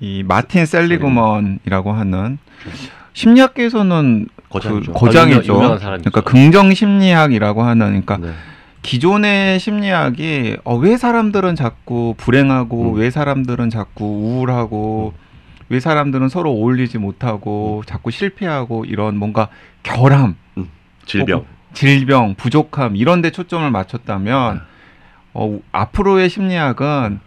이 0.00 0.22
마틴 0.26 0.66
셀리그먼이라고 0.66 1.92
하는 1.92 2.38
심리학계에서는 3.14 4.28
거장이죠. 4.48 4.92
그 4.92 4.98
거장이죠. 4.98 5.52
아, 5.54 5.56
유명한 5.56 5.78
사람이죠. 5.78 6.10
그러니까 6.10 6.30
긍정 6.30 6.74
심리학이라고 6.74 7.62
하는 7.62 7.86
그러니까 7.86 8.18
네. 8.18 8.32
기존의 8.82 9.60
심리학이 9.60 10.56
어, 10.64 10.76
왜 10.76 10.96
사람들은 10.96 11.54
자꾸 11.54 12.14
불행하고 12.18 12.92
음. 12.92 12.98
왜 12.98 13.10
사람들은 13.10 13.70
자꾸 13.70 14.04
우울하고 14.04 15.14
왜 15.68 15.80
사람들은 15.80 16.28
서로 16.28 16.50
어울리지 16.50 16.98
못하고 16.98 17.82
자꾸 17.86 18.10
실패하고 18.10 18.84
이런 18.84 19.16
뭔가 19.16 19.48
결함, 19.82 20.36
질병. 21.06 21.46
질병, 21.74 22.34
부족함 22.34 22.96
이런 22.96 23.22
데 23.22 23.30
초점을 23.30 23.70
맞췄다면 23.70 24.62
어, 25.34 25.58
앞으로의 25.72 26.28
심리학은 26.28 27.20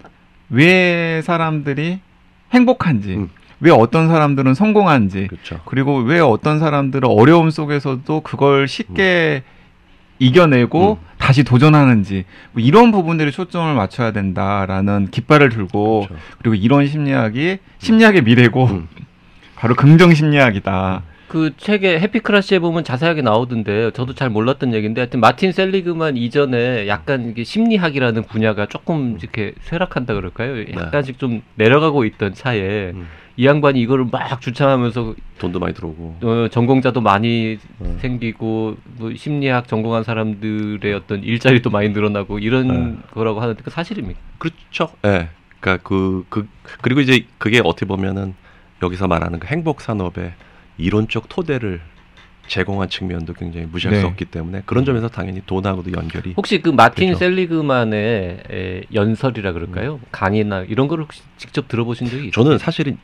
왜 0.49 1.21
사람들이 1.23 1.99
행복한지 2.53 3.15
음. 3.15 3.29
왜 3.59 3.71
어떤 3.71 4.07
사람들은 4.07 4.53
성공한지 4.53 5.27
그렇죠. 5.27 5.59
그리고 5.65 5.97
왜 5.97 6.19
어떤 6.19 6.59
사람들은 6.59 7.09
어려움 7.09 7.49
속에서도 7.49 8.21
그걸 8.21 8.67
쉽게 8.67 9.43
이겨내고 10.19 10.99
음. 11.01 11.05
다시 11.17 11.43
도전하는지 11.43 12.25
뭐 12.51 12.61
이런 12.63 12.91
부분들에 12.91 13.31
초점을 13.31 13.73
맞춰야 13.73 14.11
된다라는 14.11 15.09
깃발을 15.11 15.49
들고 15.49 16.05
그렇죠. 16.07 16.23
그리고 16.37 16.55
이런 16.55 16.87
심리학이 16.87 17.57
심리학의 17.79 18.23
미래고 18.23 18.65
음. 18.65 18.87
바로 19.55 19.73
긍정 19.75 20.13
심리학이다. 20.13 21.01
그 21.27 21.55
책에 21.57 21.99
해피크라시에 21.99 22.59
보면 22.59 22.83
자세하게 22.83 23.21
나오던데 23.21 23.91
저도 23.91 24.13
잘 24.13 24.29
몰랐던 24.29 24.73
얘기인데 24.73 25.01
하여튼 25.01 25.19
마틴 25.19 25.51
셀리그만 25.51 26.17
이전에 26.17 26.87
약간 26.87 27.29
이게 27.29 27.43
심리학이라는 27.43 28.23
분야가 28.23 28.67
조금 28.67 29.17
이렇게 29.19 29.53
쇠락한다 29.61 30.13
그럴까요? 30.13 30.65
약간씩 30.73 31.17
좀 31.17 31.41
내려가고 31.55 32.05
있던 32.05 32.33
차에 32.33 32.91
음. 32.91 33.07
이 33.37 33.45
양반이 33.45 33.81
이거를 33.81 34.05
막 34.11 34.39
주창하면서 34.39 35.15
돈도 35.39 35.59
많이 35.59 35.73
들어오고. 35.73 36.17
어, 36.21 36.47
전공자도 36.49 37.01
많이 37.01 37.57
음. 37.81 37.97
생기고 37.99 38.77
뭐 38.97 39.13
심리학 39.15 39.67
전공한 39.67 40.03
사람들의 40.03 40.93
어떤 40.93 41.21
일자리도 41.21 41.69
많이 41.69 41.89
늘어나고 41.89 42.39
이런 42.39 43.03
거라고 43.11 43.41
하는데 43.41 43.61
그 43.61 43.69
사실입니까? 43.69 44.19
그렇죠. 44.37 44.89
예. 45.05 45.29
그러니까 45.59 45.83
그, 45.83 46.25
그 46.29 46.47
그리고 46.81 47.01
이제 47.01 47.25
그게 47.37 47.59
어떻게 47.63 47.85
보면은 47.85 48.35
여기서 48.81 49.07
말하는 49.07 49.39
그 49.39 49.47
행복 49.47 49.81
산업의 49.81 50.33
이론적 50.77 51.29
토대를 51.29 51.81
제공한 52.47 52.89
측면도 52.89 53.33
굉장히 53.33 53.65
무시할 53.65 53.95
수 53.95 54.01
네. 54.03 54.07
없기 54.07 54.25
때문에 54.25 54.61
그런 54.65 54.85
점에서 54.85 55.07
당연히 55.07 55.41
돈하고도 55.45 55.91
연결이 55.93 56.33
혹시 56.37 56.61
그 56.61 56.69
마틴 56.69 57.07
그렇죠. 57.07 57.19
셀리그만의 57.19 58.43
에, 58.51 58.81
연설이라 58.93 59.53
그럴까요? 59.53 59.99
강의나 60.11 60.61
이런 60.61 60.87
걸 60.87 61.01
혹시 61.01 61.21
직접 61.37 61.67
들어보신 61.67 62.07
적이 62.07 62.27
있어요? 62.27 62.31
저는 62.31 62.57
사실은 62.59 62.97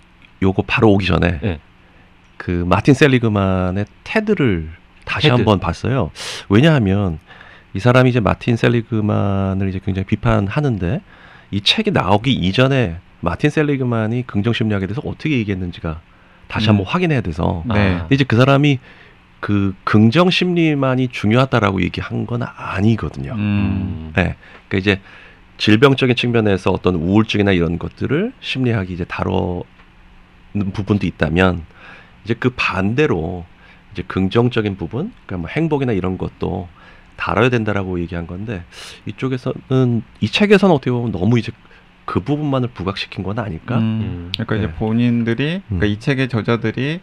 요거 0.44 0.64
바로 0.68 0.92
오기 0.92 1.06
전에 1.08 1.40
네. 1.42 1.60
그 2.38 2.52
마틴 2.68 2.94
셀리그만의 2.94 3.86
테드를 4.04 4.70
다시 5.06 5.28
테드. 5.28 5.36
한번 5.38 5.60
봤어요. 5.60 6.12
왜냐하면 6.50 7.18
이 7.74 7.80
사람이 7.80 8.10
이제 8.12 8.20
마틴 8.20 8.56
셀리그만을 8.56 9.70
이제 9.70 9.80
굉장히 9.84 10.06
비판하는데 10.06 11.02
이 11.50 11.62
책이 11.62 11.92
나오기 11.92 12.32
이전에 12.32 12.98
마틴 13.22 13.50
셀리그만이 13.50 14.26
긍정 14.28 14.54
심리학에 14.54 14.86
대해서 14.88 15.02
어떻게 15.06 15.38
얘기했는지가 15.38 16.00
다시 16.52 16.68
음. 16.68 16.72
한번 16.72 16.86
확인해야 16.88 17.22
돼서 17.22 17.64
네. 17.66 17.96
아, 17.96 18.08
이제 18.12 18.26
그 18.26 18.36
사람이 18.36 18.80
그 19.40 19.74
긍정 19.86 20.30
심리만이 20.30 21.08
중요하다라고 21.08 21.82
얘기한 21.82 22.26
건 22.26 22.42
아니거든요. 22.44 23.34
음. 23.34 23.40
음. 23.40 24.14
네. 24.16 24.36
그러니까 24.68 24.78
이제 24.78 25.02
질병적인 25.58 26.16
측면에서 26.16 26.72
어떤 26.72 26.96
우울증이나 26.96 27.54
이런 27.54 27.80
것들을 27.80 28.34
심리학이 28.42 28.94
이제 28.94 29.06
다뤄는 29.06 29.64
부분도 30.74 31.08
있다면 31.08 31.64
이제 32.26 32.36
그 32.38 32.52
반대로 32.56 33.46
이제 33.94 34.04
긍정적인 34.06 34.76
부분, 34.76 35.14
그러니까 35.26 35.38
뭐 35.38 35.50
행복이나 35.50 35.94
이런 35.94 36.18
것도 36.18 36.68
다뤄야 37.16 37.50
된다라고 37.50 38.00
얘기한 38.02 38.28
건데 38.28 38.64
이쪽에서는 39.06 40.04
이 40.20 40.28
책에서는 40.28 40.74
어떻게 40.76 40.92
보면 40.92 41.12
너무 41.12 41.40
이제 41.40 41.52
그 42.12 42.20
부분만을 42.20 42.68
부각시킨 42.74 43.24
건 43.24 43.40
아닐까? 43.40 43.78
음. 43.78 43.82
음. 43.82 44.32
그러니까 44.34 44.56
이제 44.58 44.68
네. 44.68 44.74
본인들이 44.74 45.62
그러니까 45.66 45.86
음. 45.88 45.92
이 45.92 45.98
책의 45.98 46.28
저자들이 46.28 47.00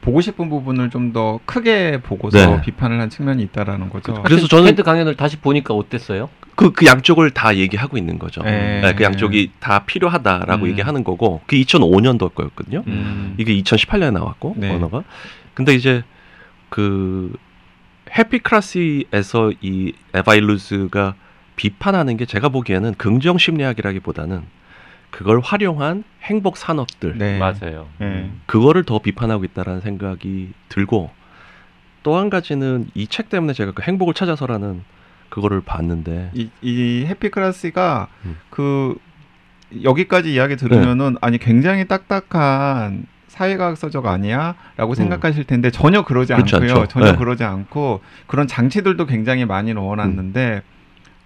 보고 0.00 0.22
싶은 0.22 0.48
부분을 0.48 0.88
좀 0.88 1.12
더 1.12 1.38
크게 1.44 2.00
보고서 2.02 2.38
네. 2.56 2.62
비판을 2.62 2.98
한 2.98 3.10
측면이 3.10 3.42
있다라는 3.42 3.90
거죠. 3.90 4.22
그래서 4.22 4.46
저는- 4.46 4.64
테드 4.64 4.82
강연을 4.82 5.14
다시 5.16 5.36
보니까 5.38 5.74
어땠어요? 5.74 6.30
그, 6.54 6.72
그 6.72 6.86
양쪽을 6.86 7.32
다 7.32 7.54
얘기하고 7.54 7.98
있는 7.98 8.18
거죠. 8.18 8.42
네. 8.42 8.80
네, 8.80 8.94
그 8.94 9.04
양쪽이 9.04 9.50
다 9.60 9.80
필요하다라고 9.84 10.64
음. 10.64 10.70
얘기하는 10.70 11.04
거고, 11.04 11.42
그 11.46 11.56
2005년도 11.56 12.34
거였거든요. 12.34 12.82
음. 12.86 13.34
이게 13.36 13.54
2018년에 13.60 14.12
나왔고, 14.14 14.54
네. 14.56 14.70
언어가. 14.74 15.04
근데 15.52 15.74
이제 15.74 16.02
그 16.70 17.34
해피크라시에서 18.16 19.52
이 19.60 19.92
에바일루즈가 20.14 21.14
비판하는 21.56 22.16
게 22.16 22.26
제가 22.26 22.48
보기에는 22.50 22.94
긍정 22.94 23.38
심리학이라기보다는 23.38 24.42
그걸 25.10 25.40
활용한 25.40 26.04
행복 26.22 26.56
산업들, 26.56 27.16
네. 27.16 27.38
맞아요. 27.38 27.88
네. 27.98 28.30
그거를 28.46 28.84
더 28.84 28.98
비판하고 28.98 29.44
있다라는 29.44 29.80
생각이 29.80 30.52
들고 30.68 31.10
또 32.02 32.16
한 32.18 32.30
가지는 32.30 32.86
이 32.94 33.06
책 33.08 33.30
때문에 33.30 33.52
제가 33.52 33.72
그 33.72 33.82
행복을 33.82 34.14
찾아서라는 34.14 34.82
그거를 35.28 35.60
봤는데 35.60 36.30
이, 36.34 36.50
이 36.62 37.04
해피 37.06 37.30
클라스가 37.30 38.08
음. 38.26 38.36
그 38.50 38.96
여기까지 39.82 40.32
이야기 40.32 40.56
들으면은 40.56 41.16
아니 41.20 41.38
굉장히 41.38 41.88
딱딱한 41.88 43.06
사회과학 43.28 43.76
서적 43.76 44.06
아니야라고 44.06 44.94
생각하실 44.94 45.44
텐데 45.44 45.70
전혀 45.70 46.04
그러지 46.04 46.32
음. 46.32 46.38
않고요. 46.38 46.70
않죠. 46.70 46.86
전혀 46.86 47.12
네. 47.12 47.18
그러지 47.18 47.42
않고 47.44 48.00
그런 48.28 48.46
장치들도 48.46 49.04
굉장히 49.06 49.44
많이 49.44 49.74
넣어놨는데 49.74 50.62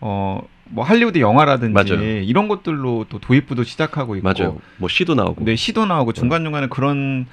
어 0.01 0.43
뭐 0.73 0.85
할리우드 0.85 1.19
영화라든지 1.19 1.73
맞아요. 1.73 2.03
이런 2.21 2.49
것들로 2.49 3.07
또 3.09 3.19
도입부도 3.19 3.65
시작하고 3.65 4.17
있고 4.17 4.29
맞아요. 4.33 4.59
뭐 4.79 4.89
시도 4.89 5.15
나오고. 5.15 5.45
네 5.45 5.57
시도 5.57 5.85
나오고 5.85 6.13
중간 6.13 6.45
중간에 6.45 6.69
그런 6.69 7.27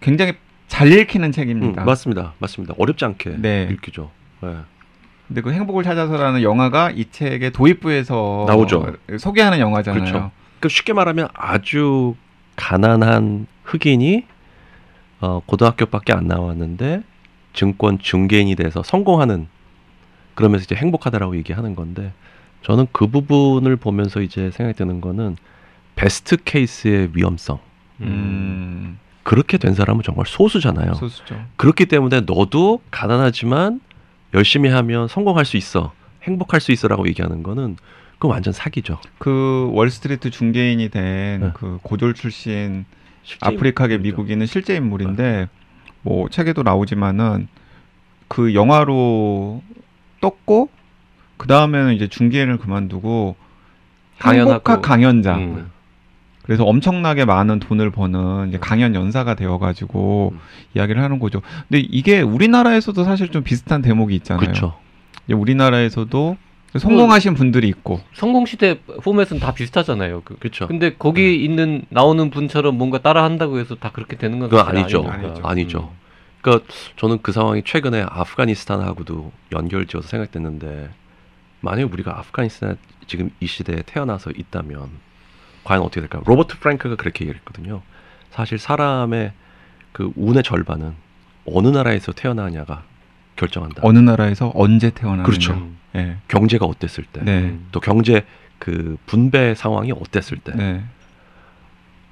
굉장히 0.00 0.34
잘 0.68 0.92
읽히는 0.92 1.28
음, 1.28 1.32
책입니다. 1.32 1.84
맞습니다. 1.84 2.34
맞습니다. 2.38 2.74
어렵지 2.78 3.04
않게 3.04 3.36
네. 3.38 3.68
읽히죠. 3.72 4.10
네. 4.42 4.56
근데 5.26 5.40
그 5.40 5.52
행복을 5.52 5.82
찾아서라는 5.82 6.42
영화가 6.42 6.90
이 6.90 7.06
책의 7.10 7.52
도입부에서 7.52 8.44
나오죠. 8.46 8.94
소개하는 9.18 9.58
영화잖아요. 9.58 10.04
그렇죠. 10.04 10.30
그 10.60 10.68
쉽게 10.68 10.92
말하면 10.92 11.28
아주 11.32 12.14
가난한 12.56 13.46
흑인이 13.64 14.24
어, 15.20 15.40
고등학교밖에 15.46 16.12
안 16.12 16.26
나왔는데 16.26 17.02
증권 17.54 17.98
중개인이 17.98 18.54
돼서 18.56 18.82
성공하는 18.82 19.48
그러면서 20.34 20.64
이제 20.64 20.74
행복하다라고 20.74 21.36
얘기하는 21.36 21.74
건데 21.74 22.12
저는 22.62 22.86
그 22.92 23.06
부분을 23.06 23.76
보면서 23.76 24.20
이제 24.20 24.50
생각이 24.50 24.76
드는 24.76 25.00
거는 25.00 25.36
베스트 25.96 26.36
케이스의 26.36 27.10
위험성 27.14 27.58
음, 28.00 28.98
그렇게 29.22 29.58
된 29.58 29.74
사람은 29.74 30.02
정말 30.02 30.26
소수잖아요. 30.26 30.94
소수죠. 30.94 31.40
그렇기 31.56 31.86
때문에 31.86 32.22
너도 32.22 32.80
가난하지만 32.90 33.80
열심히 34.34 34.70
하면 34.70 35.08
성공할 35.08 35.44
수 35.44 35.56
있어 35.56 35.92
행복할 36.24 36.60
수 36.60 36.72
있어라고 36.72 37.06
얘기하는 37.08 37.42
거는 37.42 37.76
그건 38.14 38.30
완전 38.32 38.52
사기죠. 38.52 38.98
그 39.18 39.70
월스트리트 39.72 40.30
중개인이 40.30 40.88
된 40.88 41.40
네. 41.40 41.50
그 41.54 41.78
고졸 41.82 42.14
출신 42.14 42.86
아프리카계. 43.40 43.98
미국인은 43.98 44.46
실제 44.46 44.74
인물인데 44.76 45.48
뭐 46.02 46.28
책에도 46.28 46.62
나오지만은 46.62 47.48
그 48.28 48.54
영화로 48.54 49.62
떴고 50.24 50.70
그 51.36 51.46
다음에는 51.46 51.94
이제 51.94 52.08
중개인을 52.08 52.58
그만두고 52.58 53.36
강연하고. 54.18 54.50
행복학 54.50 54.82
강연자. 54.82 55.36
음. 55.36 55.70
그래서 56.42 56.64
엄청나게 56.64 57.24
많은 57.24 57.58
돈을 57.58 57.90
버는 57.90 58.48
이제 58.48 58.58
강연 58.58 58.94
연사가 58.94 59.34
되어가지고 59.34 60.32
음. 60.34 60.40
이야기를 60.74 61.02
하는 61.02 61.18
거죠. 61.18 61.42
근데 61.68 61.80
이게 61.90 62.20
우리나라에서도 62.20 63.02
사실 63.04 63.28
좀 63.28 63.42
비슷한 63.42 63.82
대목이 63.82 64.14
있잖아요. 64.16 64.40
그렇죠. 64.40 64.74
이제 65.26 65.34
우리나라에서도 65.34 66.36
성공하신 66.76 67.34
분들이 67.34 67.68
있고 67.68 68.00
성공 68.14 68.46
시대 68.46 68.80
포맷은 68.80 69.38
다 69.38 69.54
비슷하잖아요. 69.54 70.22
그, 70.24 70.36
그렇죠. 70.38 70.66
근데 70.66 70.94
거기 70.94 71.42
있는 71.44 71.82
나오는 71.88 72.30
분처럼 72.30 72.76
뭔가 72.76 72.98
따라한다고 72.98 73.58
해서 73.58 73.76
다 73.76 73.90
그렇게 73.92 74.16
되는 74.16 74.38
건 74.38 74.50
아니죠. 74.58 75.04
아니죠. 75.08 75.40
아니죠. 75.42 75.92
그러니까 76.44 76.66
저는 76.96 77.20
그 77.22 77.32
상황이 77.32 77.62
최근에 77.64 78.02
아프가니스탄하고도 78.02 79.32
연결지어서 79.52 80.06
생각됐는데 80.06 80.90
만약에 81.60 81.84
우리가 81.84 82.18
아프가니스탄 82.18 82.76
지금 83.06 83.30
이 83.40 83.46
시대에 83.46 83.82
태어나서 83.86 84.30
있다면 84.30 84.90
과연 85.64 85.82
어떻게 85.82 86.00
될까? 86.00 86.20
로버트 86.26 86.58
프랭크가 86.58 86.96
그렇게 86.96 87.24
얘기했거든요. 87.24 87.80
사실 88.30 88.58
사람의 88.58 89.32
그 89.92 90.12
운의 90.16 90.42
절반은 90.42 90.92
어느 91.46 91.68
나라에서 91.68 92.12
태어나냐가 92.12 92.84
결정한다. 93.36 93.80
어느 93.82 93.98
나라에서 93.98 94.52
언제 94.54 94.90
태어나느냐. 94.90 95.24
그렇죠. 95.24 95.54
음. 95.54 95.78
네. 95.92 96.18
경제가 96.28 96.66
어땠을 96.66 97.04
때, 97.04 97.22
네. 97.22 97.40
음. 97.40 97.68
또 97.72 97.80
경제 97.80 98.26
그 98.58 98.98
분배 99.06 99.54
상황이 99.54 99.92
어땠을 99.92 100.38
때. 100.38 100.52
네. 100.54 100.84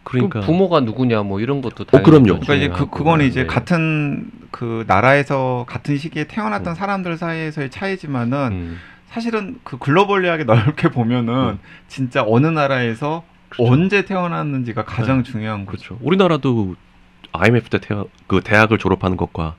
그러니까 0.05 0.41
그 0.41 0.47
부모가 0.47 0.81
누구냐 0.81 1.23
뭐 1.23 1.41
이런 1.41 1.63
것도 1.63 1.85
어, 1.93 2.03
그럼요. 2.03 2.41
그러니까 2.41 2.55
이제 2.55 2.69
그. 2.69 2.89
그거는 2.91 3.27
이제 3.27 3.43
네. 3.43 3.47
같은 3.47 4.31
그 4.51 4.85
나라에서 4.87 5.65
같은 5.69 5.97
시기에 5.97 6.25
태어났던 6.25 6.73
음. 6.73 6.75
사람들 6.75 7.17
사이에서의 7.17 7.71
차이지만은 7.71 8.49
음. 8.53 8.79
사실은 9.07 9.59
그 9.63 9.79
글로벌리하게 9.79 10.45
넓게 10.45 10.89
보면은 10.91 11.35
음. 11.35 11.59
진짜 11.89 12.25
어느 12.27 12.47
나라에서 12.47 13.25
그렇죠. 13.49 13.73
언제 13.73 14.05
태어났는지가 14.05 14.85
가장 14.85 15.23
중요한 15.25 15.67
거죠. 15.67 15.97
그렇죠. 15.97 15.99
우리나라도 16.03 16.75
IMF 17.33 17.71
때 17.71 17.79
태어 17.79 18.07
그 18.27 18.41
대학을 18.43 18.79
졸업하는 18.79 19.17
것과 19.17 19.55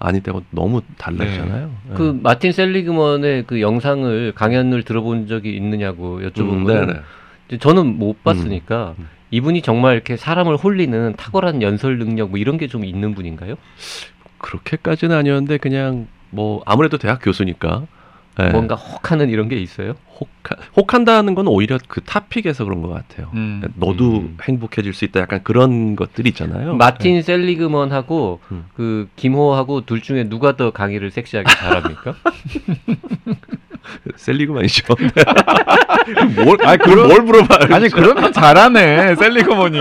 아닐 0.00 0.22
때가 0.22 0.40
너무 0.50 0.82
달라지잖아요. 0.96 1.70
네. 1.88 1.94
그 1.94 2.18
마틴 2.22 2.52
셀리그먼의 2.52 3.44
그 3.46 3.60
영상을 3.60 4.32
강연을 4.34 4.84
들어본 4.84 5.26
적이 5.26 5.56
있느냐고 5.56 6.20
여쭤본 6.20 6.68
음, 6.68 7.58
저는 7.58 7.98
못 7.98 8.22
봤으니까 8.22 8.94
음. 8.98 9.08
이분이 9.30 9.62
정말 9.62 9.94
이렇게 9.94 10.16
사람을 10.16 10.56
홀리는 10.56 11.14
탁월한 11.16 11.62
연설 11.62 11.98
능력 11.98 12.30
뭐 12.30 12.38
이런 12.38 12.56
게 12.58 12.68
좀 12.68 12.84
있는 12.84 13.14
분인가요? 13.14 13.54
그렇게까지는 14.38 15.16
아니었는데 15.16 15.58
그냥 15.58 16.06
뭐 16.30 16.62
아무래도 16.66 16.98
대학 16.98 17.20
교수니까 17.22 17.86
네. 18.36 18.50
뭔가 18.50 18.76
혹하는 18.76 19.30
이런 19.30 19.48
게 19.48 19.56
있어요? 19.56 19.94
혹하, 20.20 20.54
혹한다는 20.76 21.34
건 21.34 21.48
오히려 21.48 21.76
그 21.88 22.00
타픽에서 22.02 22.64
그런 22.64 22.82
것 22.82 22.88
같아요. 22.88 23.30
음. 23.34 23.62
너도 23.74 24.18
음. 24.18 24.36
행복해질 24.42 24.92
수 24.94 25.04
있다. 25.06 25.20
약간 25.20 25.42
그런 25.42 25.96
것들이 25.96 26.28
있잖아요. 26.30 26.74
마틴 26.74 27.20
셀리그먼하고 27.22 28.40
음. 28.52 28.66
그 28.76 29.08
김호하고 29.16 29.86
둘 29.86 30.02
중에 30.02 30.28
누가 30.28 30.56
더 30.56 30.70
강의를 30.70 31.10
섹시하게 31.10 31.50
잘합니까? 31.52 32.14
셀리그만이죠. 34.16 34.94
뭘, 36.44 36.58
아니, 36.66 36.78
그럼- 36.78 37.08
뭘 37.08 37.22
물어봐요? 37.22 37.74
아니 37.74 37.88
그러면 37.88 38.32
잘하네 38.32 39.14
셀리그먼이 39.16 39.78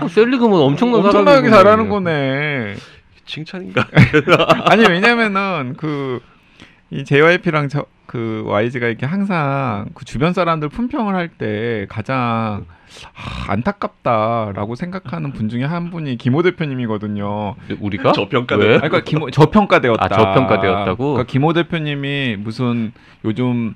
어, 0.00 0.08
셀리그먼 0.08 0.60
엄청난 0.60 1.00
엄청나게. 1.04 1.50
잘하는 1.50 1.88
거네. 1.88 2.74
칭찬인가? 3.26 3.86
아니 4.66 4.86
왜냐면은 4.86 5.74
그 5.76 6.20
이 6.90 7.04
JYP랑 7.04 7.68
저, 7.68 7.84
그 8.06 8.42
YG가 8.46 8.88
이렇게 8.88 9.06
항상 9.06 9.86
그 9.94 10.04
주변 10.04 10.32
사람들 10.32 10.68
품평을 10.68 11.14
할 11.14 11.28
때 11.38 11.86
가장 11.88 12.64
아, 13.14 13.52
안타깝다라고 13.52 14.74
생각하는 14.74 15.32
분 15.32 15.48
중에 15.48 15.62
한 15.62 15.90
분이 15.90 16.16
김호 16.16 16.42
대표님이거든요. 16.42 17.54
우리가? 17.78 18.12
아니, 18.64 18.78
그러니까 18.80 19.00
김호, 19.04 19.30
저평가되었다. 19.30 20.04
아, 20.04 20.08
저평가되었다고? 20.08 21.12
그러니까 21.12 21.30
김호 21.30 21.52
대표님이 21.52 22.36
무슨 22.40 22.92
요즘 23.24 23.74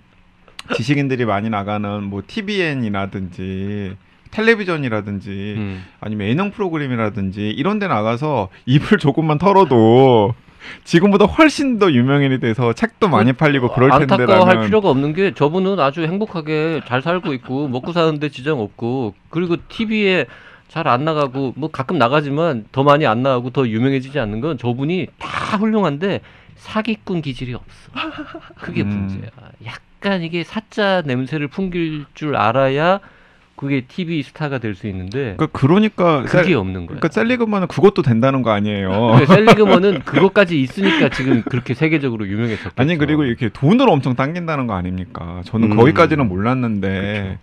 지식인들이 0.74 1.24
많이 1.26 1.48
나가는 1.50 2.02
뭐 2.02 2.22
TVN이라든지 2.26 3.96
텔레비전이라든지 4.32 5.54
음. 5.56 5.84
아니면 6.00 6.26
예능 6.28 6.50
프로그램이라든지 6.50 7.50
이런 7.50 7.78
데 7.78 7.86
나가서 7.86 8.48
입을 8.66 8.98
조금만 8.98 9.38
털어도 9.38 10.34
지금보다 10.84 11.24
훨씬 11.24 11.78
더 11.78 11.90
유명인이 11.90 12.40
돼서 12.40 12.72
책도 12.72 13.08
많이 13.08 13.32
팔리고 13.32 13.72
그럴 13.72 13.90
텐데라면 13.90 14.22
안타까워할 14.30 14.66
필요가 14.66 14.90
없는 14.90 15.12
게 15.14 15.32
저분은 15.34 15.80
아주 15.80 16.02
행복하게 16.02 16.82
잘 16.86 17.02
살고 17.02 17.32
있고 17.34 17.68
먹고 17.68 17.92
사는데 17.92 18.28
지장 18.28 18.60
없고 18.60 19.14
그리고 19.30 19.56
TV에 19.68 20.26
잘 20.68 20.88
안 20.88 21.04
나가고 21.04 21.52
뭐 21.56 21.70
가끔 21.70 21.98
나가지만 21.98 22.64
더 22.72 22.82
많이 22.82 23.06
안 23.06 23.22
나가고 23.22 23.50
더 23.50 23.68
유명해지지 23.68 24.18
않는 24.18 24.40
건 24.40 24.58
저분이 24.58 25.06
다 25.18 25.56
훌륭한데 25.56 26.20
사기꾼 26.56 27.22
기질이 27.22 27.54
없어. 27.54 27.92
그게 28.56 28.82
음. 28.82 28.88
문제야. 28.88 29.30
약간 29.64 30.22
이게 30.22 30.42
사자 30.42 31.02
냄새를 31.02 31.48
풍길 31.48 32.06
줄 32.14 32.34
알아야 32.36 33.00
그게 33.64 33.80
TV 33.80 34.22
스타가 34.22 34.58
될 34.58 34.74
수 34.74 34.86
있는데 34.88 35.34
그러니까 35.36 35.46
그러니까 35.58 36.22
그게 36.24 36.44
셀, 36.44 36.56
없는 36.56 36.86
거야. 36.86 36.98
그러니까 36.98 37.08
셀리그만은 37.08 37.68
그것도 37.68 38.02
된다는 38.02 38.42
거 38.42 38.50
아니에요. 38.50 38.90
그러니까 39.16 39.34
셀리그먼은 39.34 40.00
그것까지 40.00 40.60
있으니까 40.60 41.08
지금 41.08 41.42
그렇게 41.42 41.74
세계적으로 41.74 42.26
유명해졌겠죠. 42.26 42.74
아니 42.76 42.98
그리고 42.98 43.24
이렇게 43.24 43.48
돈을 43.48 43.88
엄청 43.88 44.14
당긴다는 44.14 44.66
거 44.66 44.74
아닙니까? 44.74 45.40
저는 45.46 45.72
음. 45.72 45.76
거기까지는 45.76 46.28
몰랐는데 46.28 47.38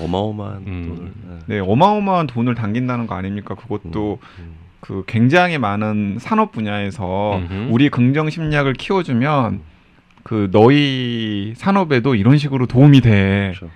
어마어마한 0.00 0.56
음. 0.66 1.12
돈을. 1.26 1.40
네 1.46 1.58
어마어마한 1.58 2.26
돈을 2.28 2.54
당긴다는 2.54 3.06
거 3.06 3.14
아닙니까? 3.14 3.54
그것도 3.54 4.18
음. 4.38 4.54
그 4.80 5.02
굉장히 5.06 5.58
많은 5.58 6.18
산업 6.20 6.52
분야에서 6.52 7.38
음흠. 7.38 7.68
우리 7.70 7.90
긍정 7.90 8.30
심리학을 8.30 8.74
키워주면 8.74 9.60
그 10.22 10.48
너희 10.52 11.52
산업에도 11.56 12.14
이런 12.14 12.38
식으로 12.38 12.66
도움이 12.66 13.00
돼 13.00 13.52
그렇죠. 13.56 13.70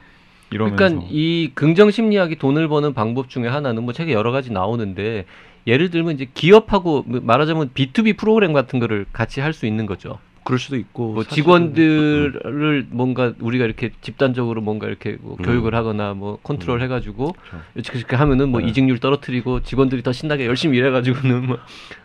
이러면서 0.51 0.77
그러니까 0.77 1.07
이 1.11 1.51
긍정 1.55 1.91
심리학이 1.91 2.37
돈을 2.37 2.69
버는 2.69 2.93
방법 2.95 3.29
중에 3.29 3.47
하나는 3.49 3.85
뭐 3.85 3.93
책에 3.93 4.13
여러 4.13 4.33
가지 4.33 4.53
나오는데 4.53 5.25
예를 5.67 5.91
들면 5.91 6.15
이제 6.15 6.27
기업하고 6.33 7.05
뭐 7.07 7.21
말하자면 7.23 7.71
B2B 7.75 8.17
프로그램 8.17 8.53
같은 8.53 8.79
거를 8.81 9.07
같이 9.13 9.41
할 9.41 9.53
수 9.53 9.67
있는 9.67 9.87
거죠. 9.87 10.19
그럴 10.43 10.59
수도 10.59 10.77
있고 10.77 11.13
뭐 11.13 11.23
직원들을 11.23 12.87
뭔가 12.91 13.35
우리가 13.41 13.65
이렇게 13.67 13.91
집단적으로 14.01 14.61
뭔가 14.63 14.87
이렇게 14.89 15.19
뭐 15.21 15.37
음. 15.39 15.45
교육을 15.45 15.75
하거나 15.75 16.15
뭐 16.15 16.39
컨트롤 16.43 16.79
음. 16.79 16.83
해가지고 16.83 17.33
그렇죠. 17.33 17.65
이렇게 17.75 17.99
이렇게 17.99 18.17
하면은 18.17 18.49
뭐 18.49 18.61
네. 18.61 18.69
이직률 18.69 18.99
떨어뜨리고 18.99 19.63
직원들이 19.63 20.03
더 20.03 20.13
신나게 20.13 20.47
열심히 20.47 20.79
일해가지고는 20.79 21.47
뭐 21.47 21.59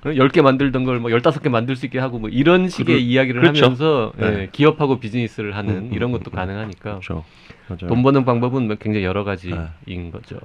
10개 0.03 0.41
만들던 0.41 0.83
걸 0.83 0.99
뭐 0.99 1.09
15개 1.11 1.49
만들 1.49 1.75
수 1.77 1.85
있게 1.85 1.97
하고 1.97 2.19
뭐 2.19 2.29
이런 2.29 2.67
식의 2.69 2.85
그렇- 2.85 2.97
이야기를 2.99 3.41
그렇죠. 3.41 3.65
하면서 3.65 4.11
예, 4.19 4.29
네. 4.29 4.49
기업하고 4.51 4.99
비즈니스를 4.99 5.55
하는 5.55 5.75
음, 5.75 5.89
이런 5.93 6.09
음, 6.09 6.17
것도 6.17 6.31
음, 6.31 6.35
가능하니까 6.35 6.99
그렇죠. 6.99 7.23
맞아요. 7.67 7.87
돈 7.87 8.03
버는 8.03 8.25
방법은 8.25 8.67
뭐 8.67 8.75
굉장히 8.75 9.05
여러 9.05 9.23
네. 9.23 9.25
가지인 9.25 10.11
거죠. 10.11 10.37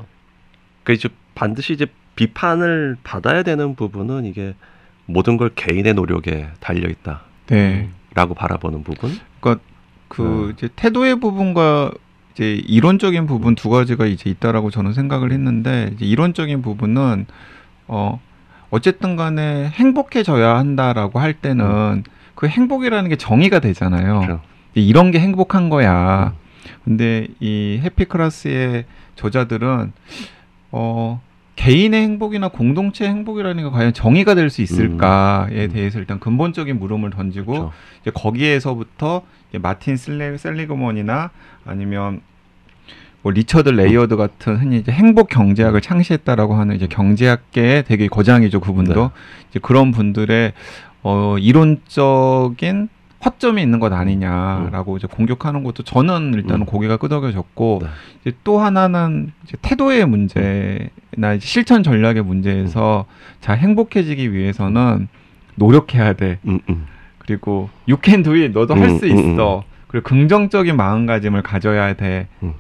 그 0.84 0.92
이제 0.92 1.08
반드시 1.34 1.72
이제 1.72 1.86
비판을 2.16 2.96
받아야 3.02 3.42
되는 3.42 3.74
부분은 3.74 4.24
이게 4.24 4.54
모든 5.06 5.36
걸 5.36 5.50
개인의 5.54 5.94
노력에 5.94 6.48
달려 6.60 6.88
있다라고 6.88 7.20
네. 7.48 7.88
바라보는 8.14 8.82
부분. 8.84 9.18
그 10.10 10.46
네. 10.46 10.52
이제 10.52 10.68
태도의 10.74 11.20
부분과 11.20 11.92
이제 12.32 12.54
이론적인 12.54 13.26
부분 13.26 13.54
두 13.54 13.70
가지가 13.70 14.06
이제 14.06 14.28
있다라고 14.28 14.70
저는 14.70 14.92
생각을 14.92 15.32
했는데 15.32 15.90
이제 15.94 16.04
이론적인 16.04 16.62
부분은 16.62 17.26
어 17.86 18.20
어쨌든 18.70 19.16
간에 19.16 19.68
행복해져야 19.68 20.56
한다라고 20.56 21.18
할 21.20 21.34
때는 21.34 22.04
그 22.34 22.46
행복이라는 22.46 23.08
게 23.08 23.16
정의가 23.16 23.60
되잖아요. 23.60 24.20
그렇죠. 24.20 24.40
이런 24.74 25.10
게 25.10 25.20
행복한 25.20 25.70
거야. 25.70 26.34
근데 26.84 27.26
이 27.40 27.80
해피 27.82 28.04
클라스의 28.06 28.84
저자들은 29.16 29.92
어 30.72 31.20
개인의 31.56 32.02
행복이나 32.02 32.48
공동체 32.48 33.06
행복이라는 33.06 33.62
게 33.64 33.68
과연 33.70 33.92
정의가 33.92 34.34
될 34.34 34.48
수 34.50 34.62
있을까에 34.62 35.66
음. 35.66 35.72
대해서 35.72 35.98
일단 35.98 36.18
근본적인 36.18 36.78
물음을 36.78 37.10
던지고 37.10 37.52
그렇죠. 37.52 37.72
이제 38.00 38.10
거기에서부터 38.12 39.22
이제 39.50 39.58
마틴 39.58 39.96
슬레, 39.96 40.36
셀리그먼이나 40.38 41.30
아니면 41.66 42.22
뭐 43.22 43.32
리처드 43.32 43.68
레이어드 43.68 44.16
같은 44.16 44.56
흔히 44.56 44.78
이제 44.78 44.90
행복 44.90 45.28
경제학을 45.28 45.82
창시했다라고 45.82 46.54
하는 46.54 46.74
이제 46.76 46.86
경제학계의 46.86 47.84
되게 47.84 48.08
거장이죠 48.08 48.60
그분도 48.60 48.94
네. 48.94 49.08
이제 49.50 49.58
그런 49.60 49.90
분들의 49.90 50.52
어 51.02 51.36
이론적인 51.38 52.88
허점이 53.24 53.60
있는 53.62 53.80
것 53.80 53.92
아니냐라고 53.92 54.96
이제 54.96 55.06
공격하는 55.06 55.62
것도 55.62 55.82
저는 55.82 56.32
일단은 56.34 56.62
음. 56.62 56.66
고개가 56.66 56.96
끄덕여졌고 56.96 57.80
네. 57.82 57.88
이제 58.22 58.36
또 58.44 58.58
하나는 58.60 59.32
이제 59.44 59.56
태도의 59.60 60.06
문제나 60.06 61.34
이제 61.36 61.46
실천 61.46 61.82
전략의 61.82 62.22
문제에서 62.22 63.04
자 63.40 63.52
행복해지기 63.52 64.32
위해서는 64.32 65.08
노력해야 65.56 66.14
돼. 66.14 66.38
음, 66.46 66.60
음. 66.70 66.86
그리고 67.18 67.68
you 67.86 67.98
can 68.02 68.22
do 68.22 68.32
it 68.32 68.48
너도 68.52 68.74
할 68.74 68.88
음, 68.88 68.98
수 68.98 69.06
음, 69.06 69.34
있어 69.34 69.64
그리고 69.86 70.08
긍정적인 70.08 70.76
마음가짐을 70.76 71.42
가져야 71.42 71.94
돼 71.94 72.26
음. 72.42 72.54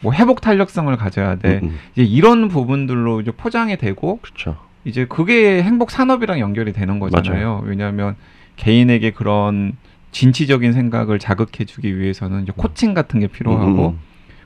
뭐 0.00 0.12
회복 0.12 0.40
탄력성을 0.42 0.94
가져야 0.96 1.36
돼 1.36 1.60
음, 1.62 1.68
음. 1.68 1.78
이제 1.94 2.02
이런 2.02 2.48
부분들로 2.48 3.20
이제 3.22 3.30
포장이 3.30 3.78
되고 3.78 4.18
그렇죠. 4.20 4.56
이제 4.84 5.06
그게 5.06 5.62
행복 5.62 5.90
산업이랑 5.90 6.40
연결이 6.40 6.74
되는 6.74 6.98
거잖아요 6.98 7.62
왜냐하면 7.64 8.16
개인에게 8.56 9.10
그런 9.12 9.76
진취적인 10.12 10.72
생각을 10.72 11.18
자극해주기 11.18 11.98
위해서는 11.98 12.44
이제 12.44 12.52
코칭 12.56 12.94
같은 12.94 13.20
게 13.20 13.26
필요하고 13.26 13.88
음, 13.88 13.94
음. 13.94 13.98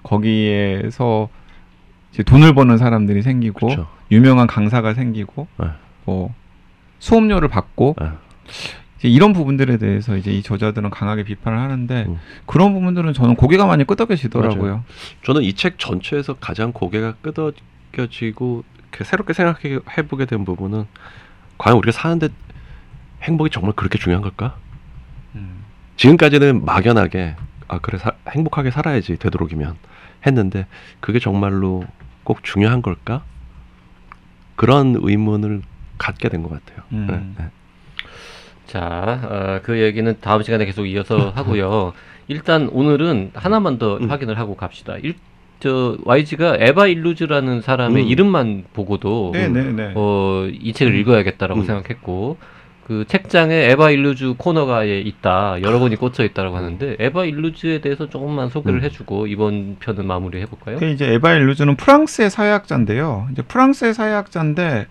거기에서 0.02 1.28
이제 2.12 2.22
돈을 2.22 2.54
버는 2.54 2.78
사람들이 2.78 3.22
생기고 3.22 3.66
그렇죠. 3.66 3.86
유명한 4.10 4.46
강사가 4.46 4.94
생기고 4.94 5.46
네. 5.58 5.66
뭐 6.04 6.34
수업료를 6.98 7.48
받고 7.48 7.96
네. 8.00 8.08
이제 8.98 9.08
이런 9.08 9.32
부분들에 9.32 9.76
대해서 9.76 10.16
이제 10.16 10.32
이 10.32 10.42
저자들은 10.42 10.90
강하게 10.90 11.22
비판을 11.24 11.58
하는데 11.58 12.06
음. 12.08 12.18
그런 12.46 12.72
부분들은 12.72 13.12
저는 13.12 13.36
고개가 13.36 13.66
많이 13.66 13.84
끄덕여지더라고요. 13.84 14.84
저는 15.24 15.42
이 15.42 15.52
책 15.52 15.78
전체에서 15.78 16.34
가장 16.34 16.72
고개가 16.72 17.16
끄덕여지고 17.20 18.64
새롭게 19.04 19.34
생각해 19.34 19.80
보게 20.08 20.24
된 20.24 20.44
부분은 20.46 20.86
과연 21.58 21.76
우리가 21.76 21.92
사는데 21.92 22.28
행복이 23.22 23.50
정말 23.50 23.72
그렇게 23.74 23.98
중요한 23.98 24.22
걸까? 24.22 24.56
음. 25.34 25.64
지금까지는 25.96 26.64
막연하게 26.64 27.36
아 27.68 27.78
그래 27.80 27.98
사- 27.98 28.12
행복하게 28.30 28.70
살아야지 28.70 29.16
되도록이면 29.16 29.76
했는데 30.26 30.66
그게 31.00 31.18
정말로 31.18 31.84
꼭 32.24 32.42
중요한 32.44 32.82
걸까? 32.82 33.22
그런 34.56 34.96
의문을 35.00 35.62
갖게 35.98 36.28
된 36.28 36.42
것 36.42 36.50
같아요. 36.50 36.84
음. 36.92 37.06
네, 37.36 37.44
네. 37.44 37.50
자, 38.66 39.20
어, 39.24 39.60
그 39.62 39.80
얘기는 39.80 40.16
다음 40.20 40.42
시간에 40.42 40.64
계속 40.64 40.86
이어서 40.86 41.30
하고요. 41.34 41.92
일단 42.28 42.68
오늘은 42.68 43.32
하나만 43.34 43.78
더 43.78 43.96
음. 43.96 44.10
확인을 44.10 44.38
하고 44.38 44.56
갑시다. 44.56 44.96
일, 44.98 45.14
저 45.60 45.96
YG가 46.04 46.56
에바 46.60 46.86
일루즈라는 46.88 47.62
사람의 47.62 48.04
음. 48.04 48.08
이름만 48.08 48.64
보고도 48.74 49.30
네네네. 49.32 49.92
어, 49.96 50.46
이 50.52 50.72
책을 50.72 50.92
음. 50.92 50.98
읽어야겠다라고 51.00 51.60
음. 51.60 51.66
생각했고 51.66 52.36
그 52.88 53.04
책장에 53.06 53.54
에바 53.54 53.90
일루즈 53.90 54.32
코너가에 54.38 55.00
있다 55.00 55.60
여러 55.60 55.78
권이 55.78 55.96
꽂혀 55.96 56.24
있다라고 56.24 56.56
하는데 56.56 56.96
에바 56.98 57.26
일루즈에 57.26 57.82
대해서 57.82 58.08
조금만 58.08 58.48
소개를 58.48 58.80
음. 58.80 58.84
해주고 58.84 59.26
이번 59.26 59.76
편은 59.78 60.06
마무리 60.06 60.40
해볼까요? 60.40 60.78
그 60.78 60.86
이제 60.86 61.12
에바 61.12 61.34
일루즈는 61.34 61.76
프랑스의 61.76 62.30
사회학자인데요. 62.30 63.28
이제 63.30 63.42
프랑스의 63.42 63.92
사회학자인데 63.92 64.86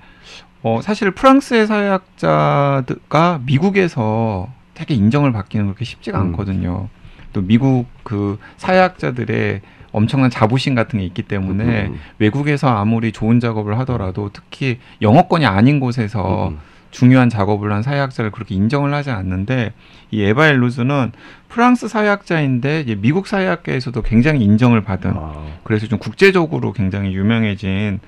어, 0.62 0.80
사실 0.84 1.10
프랑스의 1.10 1.66
사회학자가 1.66 3.42
미국에서 3.48 4.48
되게 4.76 4.94
인정을 4.94 5.32
받기는 5.32 5.66
그렇게 5.66 5.84
쉽지가 5.84 6.22
음. 6.22 6.28
않거든요. 6.28 6.90
또 7.34 7.42
미국 7.42 7.88
그 8.04 8.38
사회학자들의 8.58 9.62
엄청난 9.92 10.30
자부심 10.30 10.76
같은 10.76 11.00
게 11.00 11.06
있기 11.06 11.24
때문에 11.24 11.88
음, 11.88 12.00
외국에서 12.20 12.68
아무리 12.68 13.12
좋은 13.12 13.40
작업을 13.40 13.80
하더라도 13.80 14.30
특히 14.32 14.78
영어권이 15.02 15.48
아닌 15.48 15.80
곳에서 15.80 16.50
음, 16.50 16.60
중요한 16.98 17.30
작업을 17.30 17.72
한 17.72 17.84
사회학자를 17.84 18.32
그렇게 18.32 18.56
인정을 18.56 18.92
하지 18.92 19.12
않는데 19.12 19.74
이 20.10 20.24
에바 20.24 20.48
일루즈는 20.48 21.12
프랑스 21.48 21.88
사회학자인데 21.88 22.82
이제 22.82 22.96
미국 22.96 23.28
사회학계에서도 23.28 24.02
굉장히 24.02 24.44
인정을 24.44 24.82
받은 24.82 25.12
아, 25.16 25.46
그래서 25.64 25.86
좀 25.86 26.00
국제적으로 26.00 26.74
굉장히 26.74 27.14
유명해진 27.14 28.00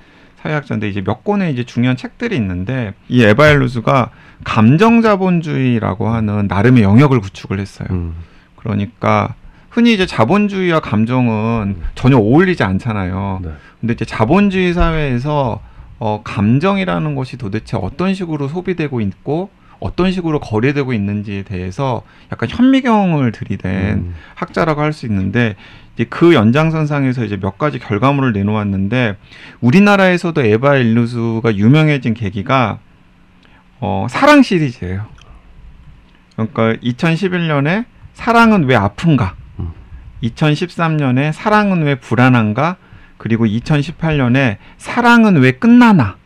사회학자인데 0.42 0.88
이제 0.88 1.02
몇 1.02 1.22
권의 1.22 1.52
이제 1.52 1.62
중요한 1.62 1.96
책들이 1.96 2.34
있는데 2.34 2.94
이 3.08 3.22
에바 3.22 3.50
일루즈가 3.50 4.10
감정 4.42 5.02
자본주의라고 5.02 6.08
하는 6.08 6.48
나름의 6.48 6.82
영역을 6.82 7.20
구축을 7.20 7.60
했어요. 7.60 7.86
음, 7.92 8.16
그러니까 8.56 9.34
흔히 9.68 9.94
이제 9.94 10.04
자본주의와 10.04 10.80
감정은 10.80 11.76
전혀 11.94 12.16
어울리지 12.16 12.64
않잖아요. 12.64 13.38
네. 13.44 13.50
근데 13.80 13.94
이제 13.94 14.04
자본주의 14.04 14.74
사회에서 14.74 15.60
어, 16.00 16.22
감정이라는 16.24 17.14
것이 17.14 17.36
도대체 17.36 17.76
어떤 17.76 18.14
식으로 18.14 18.48
소비되고 18.48 19.00
있고 19.02 19.50
어떤 19.80 20.10
식으로 20.12 20.40
거래되고 20.40 20.92
있는지에 20.92 21.42
대해서 21.42 22.02
약간 22.32 22.48
현미경을 22.48 23.32
들이댄 23.32 23.70
음, 23.72 24.14
학자라고 24.34 24.80
할 24.82 24.92
수 24.92 25.06
있는데 25.06 25.56
이제 25.94 26.04
그 26.08 26.34
연장선상에서 26.34 27.24
이제 27.24 27.36
몇 27.38 27.58
가지 27.58 27.78
결과물을 27.78 28.32
내놓았는데 28.32 29.16
우리나라에서도 29.60 30.42
에바 30.42 30.76
일루즈가 30.76 31.54
유명해진 31.56 32.14
계기가 32.14 32.78
어, 33.80 34.06
사랑 34.10 34.42
시리즈예요. 34.42 35.06
그러니까 36.34 36.74
2011년에 36.82 37.84
사랑은 38.14 38.64
왜 38.64 38.76
아픈가? 38.76 39.34
음. 39.58 39.72
2013년에 40.22 41.32
사랑은 41.32 41.82
왜 41.82 41.94
불안한가? 41.96 42.76
그리고 43.20 43.44
2018년에 43.44 44.56
사랑은 44.78 45.36
왜 45.36 45.52
끝나나? 45.52 46.16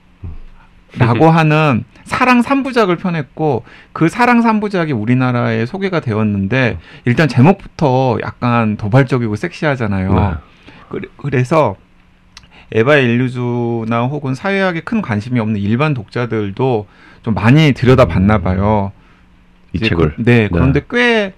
라고 0.97 1.29
하는 1.29 1.83
사랑 2.05 2.41
삼부작을 2.41 2.95
펴냈고 2.99 3.65
그 3.93 4.09
사랑 4.09 4.43
삼부작이 4.43 4.93
우리나라에 4.93 5.67
소개가 5.67 5.99
되었는데 5.99 6.79
일단 7.05 7.27
제목부터 7.27 8.19
약간 8.23 8.77
도발적이고 8.77 9.35
섹시하잖아요. 9.35 10.15
네. 10.15 10.31
그래- 10.89 11.09
그래서 11.17 11.75
에바 12.71 12.95
일루즈나 12.99 14.03
혹은 14.05 14.37
사회학에 14.37 14.83
큰 14.83 15.03
관심이 15.03 15.41
없는 15.41 15.59
일반 15.61 15.95
독자들도 15.95 16.87
좀 17.25 17.35
많이 17.35 17.73
들여다봤나 17.73 18.39
봐요. 18.39 18.93
이 19.73 19.79
이제 19.79 19.89
책을 19.89 20.15
그- 20.15 20.23
네, 20.23 20.49
그런데 20.49 20.81
꽤 20.89 21.35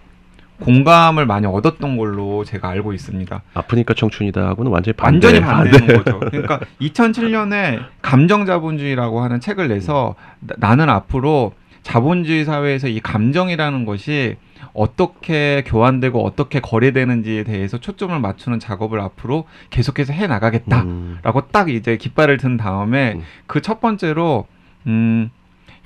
공감을 0.61 1.27
많이 1.27 1.47
얻었던 1.47 1.97
걸로 1.97 2.45
제가 2.45 2.69
알고 2.71 2.93
있습니다. 2.93 3.43
아프니까 3.55 3.95
청춘이다 3.95 4.47
하고는 4.49 4.71
완전히 4.73 4.95
반대, 4.97 5.27
완전히 5.27 5.45
반대인 5.45 6.03
거죠. 6.03 6.21
그러니까 6.21 6.61
2007년에 6.81 7.81
감정 8.03 8.47
자본주의라고 8.47 9.21
하는 9.21 9.41
책을 9.41 9.69
내서 9.69 10.15
나- 10.41 10.55
나는 10.59 10.89
앞으로 10.89 11.53
자본주의 11.83 12.45
사회에서 12.45 12.89
이 12.89 13.01
감정이라는 13.01 13.85
것이 13.85 14.37
어떻게 14.73 15.63
교환되고 15.67 16.23
어떻게 16.25 16.61
거래되는지에 16.61 17.45
대해서 17.45 17.79
초점을 17.79 18.19
맞추는 18.19 18.59
작업을 18.59 19.01
앞으로 19.01 19.45
계속해서 19.71 20.13
해 20.13 20.27
나가겠다라고 20.27 20.87
음, 20.89 21.19
딱 21.53 21.71
이제 21.71 21.97
깃발을 21.97 22.37
든 22.39 22.57
다음에 22.57 23.15
음. 23.17 23.23
그첫 23.47 23.81
번째로 23.81 24.47
음 24.87 25.31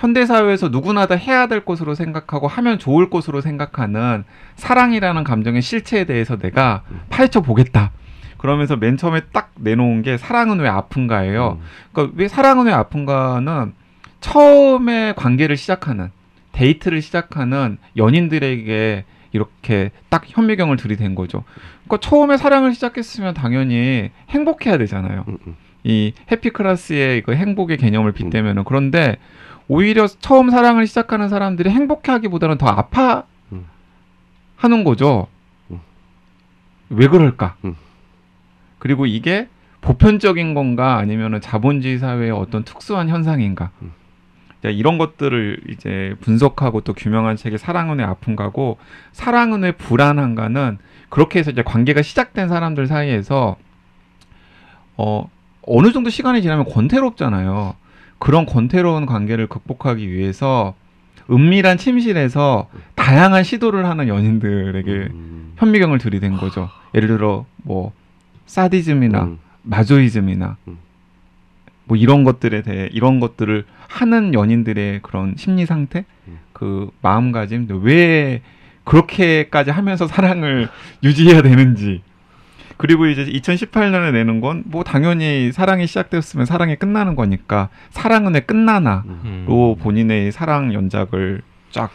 현대 0.00 0.24
사회에서 0.24 0.70
누구나 0.70 1.04
다 1.06 1.14
해야 1.14 1.46
될 1.46 1.62
것으로 1.62 1.94
생각하고 1.94 2.48
하면 2.48 2.78
좋을 2.78 3.10
것으로 3.10 3.42
생각하는 3.42 4.24
사랑이라는 4.56 5.24
감정의 5.24 5.60
실체에 5.60 6.04
대해서 6.04 6.38
내가 6.38 6.84
음. 6.90 7.00
파헤쳐 7.10 7.42
보겠다. 7.42 7.92
그러면서 8.38 8.76
맨 8.76 8.96
처음에 8.96 9.20
딱 9.34 9.52
내놓은 9.56 10.00
게 10.00 10.16
사랑은 10.16 10.60
왜 10.60 10.68
아픈가예요. 10.70 11.58
음, 11.60 11.66
그러니까 11.92 12.16
왜 12.16 12.28
사랑은 12.28 12.66
왜 12.66 12.72
아픈가는 12.72 13.74
처음에 14.20 15.12
관계를 15.16 15.58
시작하는 15.58 16.10
데이트를 16.52 17.02
시작하는 17.02 17.76
연인들에게 17.98 19.04
이렇게 19.32 19.90
딱 20.08 20.22
현미경을 20.26 20.78
들이댄 20.78 21.14
거죠. 21.14 21.44
그러니까 21.84 22.08
처음에 22.08 22.38
사랑을 22.38 22.72
시작했으면 22.72 23.34
당연히 23.34 24.10
행복해야 24.30 24.78
되잖아요. 24.78 25.26
음, 25.28 25.36
음. 25.46 25.56
이 25.84 26.14
해피 26.32 26.50
클래스의 26.50 27.22
그 27.22 27.34
행복의 27.34 27.76
개념을 27.76 28.12
빗대면은 28.12 28.64
그런데 28.64 29.18
오히려 29.70 30.08
처음 30.08 30.50
사랑을 30.50 30.88
시작하는 30.88 31.28
사람들이 31.28 31.70
행복해하기보다는 31.70 32.58
더 32.58 32.66
아파 32.66 33.22
음. 33.52 33.66
하는 34.56 34.82
거죠. 34.82 35.28
음. 35.70 35.78
왜 36.88 37.06
그럴까? 37.06 37.54
음. 37.64 37.76
그리고 38.80 39.06
이게 39.06 39.46
보편적인 39.80 40.54
건가 40.54 40.96
아니면은 40.96 41.40
자본주의 41.40 42.00
사회의 42.00 42.32
어떤 42.32 42.64
특수한 42.64 43.08
현상인가? 43.08 43.70
이런 44.64 44.98
것들을 44.98 45.60
이제 45.68 46.16
분석하고 46.20 46.80
또 46.80 46.92
규명한 46.92 47.36
책이 47.36 47.56
사랑은 47.56 48.00
왜 48.00 48.04
아픈가고 48.04 48.76
사랑은 49.12 49.62
왜 49.62 49.72
불안한가는 49.72 50.78
그렇게 51.10 51.38
해서 51.38 51.52
이제 51.52 51.62
관계가 51.62 52.02
시작된 52.02 52.48
사람들 52.48 52.88
사이에서 52.88 53.56
어 54.96 55.30
어느 55.62 55.92
정도 55.92 56.10
시간이 56.10 56.42
지나면 56.42 56.64
권태롭잖아요. 56.66 57.76
그런 58.20 58.46
권태로운 58.46 59.06
관계를 59.06 59.48
극복하기 59.48 60.08
위해서 60.08 60.74
은밀한 61.30 61.78
침실에서 61.78 62.68
다양한 62.94 63.42
시도를 63.42 63.86
하는 63.86 64.08
연인들에게 64.08 64.90
음, 64.90 65.52
현미경을 65.56 65.98
들이댄 65.98 66.36
거죠. 66.36 66.68
예를 66.94 67.08
들어 67.08 67.46
뭐 67.62 67.92
사디즘이나 68.46 69.22
음, 69.22 69.38
마조이즘이나 69.62 70.56
음. 70.68 70.78
뭐 71.84 71.96
이런 71.96 72.22
것들에 72.22 72.62
대해 72.62 72.88
이런 72.92 73.20
것들을 73.20 73.64
하는 73.88 74.34
연인들의 74.34 75.00
그런 75.02 75.34
심리 75.36 75.66
상태, 75.66 76.04
음. 76.28 76.38
그 76.52 76.90
마음가짐, 77.02 77.68
왜 77.82 78.42
그렇게까지 78.84 79.70
하면서 79.70 80.06
사랑을 80.06 80.68
유지해야 81.02 81.42
되는지. 81.42 82.02
그리고 82.80 83.06
이제 83.06 83.24
2018년에 83.24 84.12
내는 84.12 84.40
건 84.40 84.62
뭐 84.66 84.84
당연히 84.84 85.52
사랑이 85.52 85.86
시작되었으면 85.86 86.46
사랑이 86.46 86.76
끝나는 86.76 87.16
거니까 87.16 87.68
사랑은 87.90 88.34
왜 88.34 88.40
끝나나로 88.40 89.02
음. 89.06 89.20
음. 89.48 89.76
본인의 89.80 90.32
사랑 90.32 90.72
연작을 90.74 91.42
쫙 91.70 91.90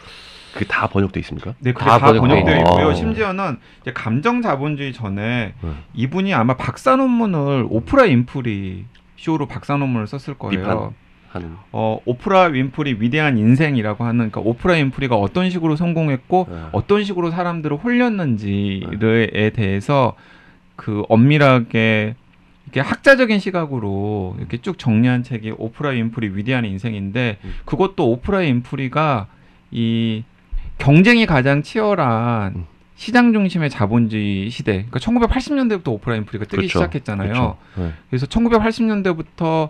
그게 0.52 0.64
다 0.66 0.86
번역돼 0.86 1.20
있습니까? 1.20 1.54
네, 1.60 1.72
그게 1.72 1.84
다 1.84 1.98
다, 1.98 2.12
번역돼. 2.12 2.58
있고요. 2.58 2.86
어. 2.88 2.94
심지어는 2.94 3.58
이제 3.82 3.92
감정 3.92 4.40
자본주의 4.40 4.92
전에 4.94 5.52
네. 5.60 5.70
이분이 5.94 6.32
아마 6.32 6.54
박사 6.56 6.96
논문을 6.96 7.66
오프라 7.68 8.04
윈프리 8.04 8.86
쇼로 9.16 9.46
박사 9.46 9.76
논문을 9.76 10.06
썼을 10.06 10.38
거예요. 10.38 10.58
비판. 10.60 10.90
하는 11.30 11.56
어, 11.72 11.98
오프라 12.06 12.44
윈프리 12.44 12.96
위대한 13.00 13.36
인생이라고 13.36 14.04
하는 14.04 14.30
그러니까 14.30 14.40
오프라 14.40 14.74
윈프리가 14.74 15.16
어떤 15.16 15.50
식으로 15.50 15.76
성공했고 15.76 16.46
네. 16.50 16.56
어떤 16.72 17.04
식으로 17.04 17.30
사람들을 17.30 17.76
홀렸는지에 17.76 19.50
대해서 19.54 20.14
그 20.76 21.02
엄밀하게 21.08 22.14
이렇게 22.66 22.80
학자적인 22.80 23.38
시각으로 23.38 24.36
이렇게 24.38 24.58
쭉 24.58 24.78
정리한 24.78 25.22
책이 25.22 25.52
오프라 25.56 25.90
윈프리 25.90 26.36
위대한 26.36 26.64
인생인데 26.64 27.38
음. 27.44 27.54
그것도 27.64 28.10
오프라 28.10 28.38
윈프리가 28.38 29.28
이 29.70 30.24
경쟁이 30.78 31.26
가장 31.26 31.62
치열한 31.62 32.54
음. 32.56 32.64
시장 32.96 33.32
중심의 33.32 33.70
자본주의 33.70 34.48
시대. 34.50 34.86
그러니까 34.90 34.98
1980년대부터 35.00 35.88
오프라 35.88 36.14
윈프리가 36.16 36.46
뜨기 36.46 36.56
그렇죠. 36.56 36.78
시작했잖아요. 36.78 37.28
그렇죠. 37.28 37.56
네. 37.76 37.92
그래서 38.08 38.26
1980년대부터 38.26 39.68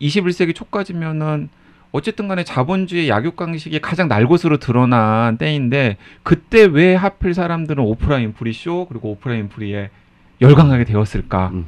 21세기 0.00 0.54
초까지면은 0.54 1.48
어쨌든 1.92 2.28
간에 2.28 2.44
자본주의 2.44 3.08
약육강식이 3.08 3.80
가장 3.80 4.08
날것으로 4.08 4.58
드러난 4.58 5.38
때인데 5.38 5.96
그때 6.22 6.64
왜 6.64 6.94
하필 6.94 7.32
사람들은 7.32 7.82
오프라 7.82 8.18
윈프리 8.18 8.52
쇼 8.52 8.86
그리고 8.86 9.12
오프라 9.12 9.36
윈프리에 9.36 9.90
열광하게 10.40 10.84
되었을까? 10.84 11.50
음. 11.52 11.66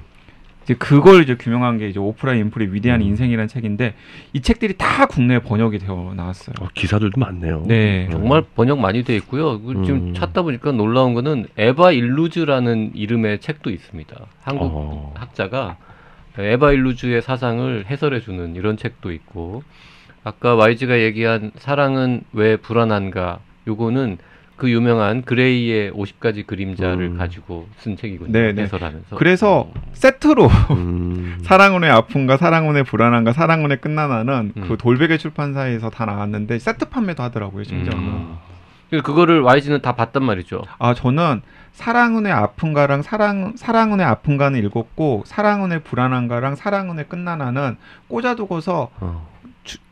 이제 0.68 0.74
그걸 0.74 1.22
이제 1.22 1.34
규명한 1.34 1.78
게 1.78 1.88
이제 1.88 1.98
오프라 1.98 2.34
윈프리 2.34 2.72
위대한 2.74 3.00
음. 3.00 3.06
인생이라는 3.06 3.48
책인데 3.48 3.94
이 4.34 4.42
책들이 4.42 4.74
다 4.76 5.06
국내에 5.06 5.38
번역이 5.38 5.78
되어 5.78 6.12
나왔어요. 6.14 6.54
어, 6.60 6.68
기사들도 6.74 7.18
많네요. 7.18 7.64
네. 7.66 8.06
정말 8.10 8.42
번역 8.54 8.78
많이 8.78 9.02
돼 9.02 9.16
있고요. 9.16 9.62
그 9.62 9.82
지금 9.86 10.08
음. 10.08 10.14
찾다 10.14 10.42
보니까 10.42 10.72
놀라운 10.72 11.14
거는 11.14 11.46
에바 11.56 11.92
일루즈라는 11.92 12.92
이름의 12.94 13.40
책도 13.40 13.70
있습니다. 13.70 14.14
한국 14.42 14.64
어. 14.64 15.14
학자가 15.16 15.78
에바 16.36 16.72
일루즈의 16.72 17.22
사상을 17.22 17.86
해설해 17.86 18.20
주는 18.20 18.54
이런 18.54 18.76
책도 18.76 19.10
있고 19.12 19.62
아까 20.22 20.54
YG가 20.54 21.00
얘기한 21.00 21.52
사랑은 21.56 22.24
왜 22.34 22.56
불안한가 22.56 23.40
요거는 23.66 24.18
그 24.58 24.70
유명한 24.70 25.22
그레이의 25.22 25.92
50가지 25.92 26.46
그림자를 26.46 27.12
음. 27.12 27.16
가지고 27.16 27.68
쓴 27.78 27.96
책이군요. 27.96 28.32
네, 28.32 28.52
네. 28.52 28.62
해설하면서. 28.62 29.16
그래서 29.16 29.70
세트로 29.92 30.48
음. 30.72 31.38
왜 31.80 31.88
아픈가, 31.88 32.36
사랑은 32.36 32.74
왜 32.74 32.82
불안한가, 32.82 33.32
사랑은 33.32 33.70
왜 33.70 33.76
끝나나는 33.76 34.52
음. 34.56 34.64
그 34.68 34.76
돌베개 34.76 35.16
출판사에서 35.16 35.90
다 35.90 36.04
나왔는데 36.04 36.58
세트 36.58 36.86
판매도 36.90 37.22
하더라고요, 37.22 37.62
심지어는. 37.62 38.02
음. 38.02 38.36
그거를 38.90 39.42
YG는 39.42 39.80
다 39.80 39.92
봤단 39.92 40.24
말이죠. 40.24 40.62
아 40.78 40.94
저는 40.94 41.42
사랑은의 41.72 42.32
아픈가랑 42.32 43.02
사랑 43.02 43.52
사랑은의 43.54 44.04
아픈가는 44.04 44.58
읽었고 44.64 45.24
사랑은의 45.26 45.84
불안한가랑 45.84 46.56
사랑은의 46.56 47.08
끝나나는 47.08 47.76
꽂아두고서 48.08 48.90
어. 48.98 49.27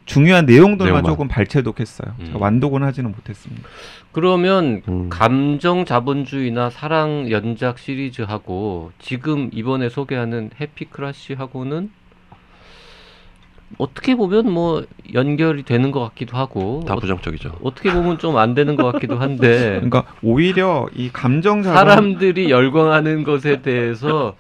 주- 0.06 0.14
중요한 0.14 0.46
내용들만 0.46 0.86
내용만. 0.86 1.04
조금 1.04 1.28
발췌독 1.28 1.80
했어요. 1.80 2.14
음. 2.20 2.26
제가 2.26 2.38
완독은 2.38 2.82
하지는 2.82 3.10
못했습니다. 3.10 3.68
그러면 4.12 4.80
음. 4.88 5.08
감정 5.10 5.84
자본주의나 5.84 6.70
사랑 6.70 7.30
연작 7.30 7.78
시리즈하고 7.78 8.92
지금 8.98 9.50
이번에 9.52 9.90
소개하는 9.90 10.50
해피 10.58 10.86
크라쉬하고는 10.86 11.90
어떻게 13.78 14.14
보면 14.14 14.50
뭐 14.50 14.84
연결이 15.12 15.64
되는 15.64 15.90
것 15.90 16.00
같기도 16.00 16.36
하고 16.36 16.82
다 16.86 16.94
어, 16.94 16.98
부정적이죠. 16.98 17.58
어 17.62 17.74
떻게 17.74 17.92
보면 17.92 18.18
좀 18.18 18.36
안 18.36 18.54
되는 18.54 18.76
것 18.76 18.90
같기도 18.92 19.18
한데 19.18 19.80
그러니까 19.82 20.04
오히려 20.22 20.86
이 20.94 21.10
감정 21.12 21.62
자본 21.62 21.74
사람들이 21.76 22.48
열광하는 22.50 23.24
것에 23.24 23.62
대해서 23.62 24.36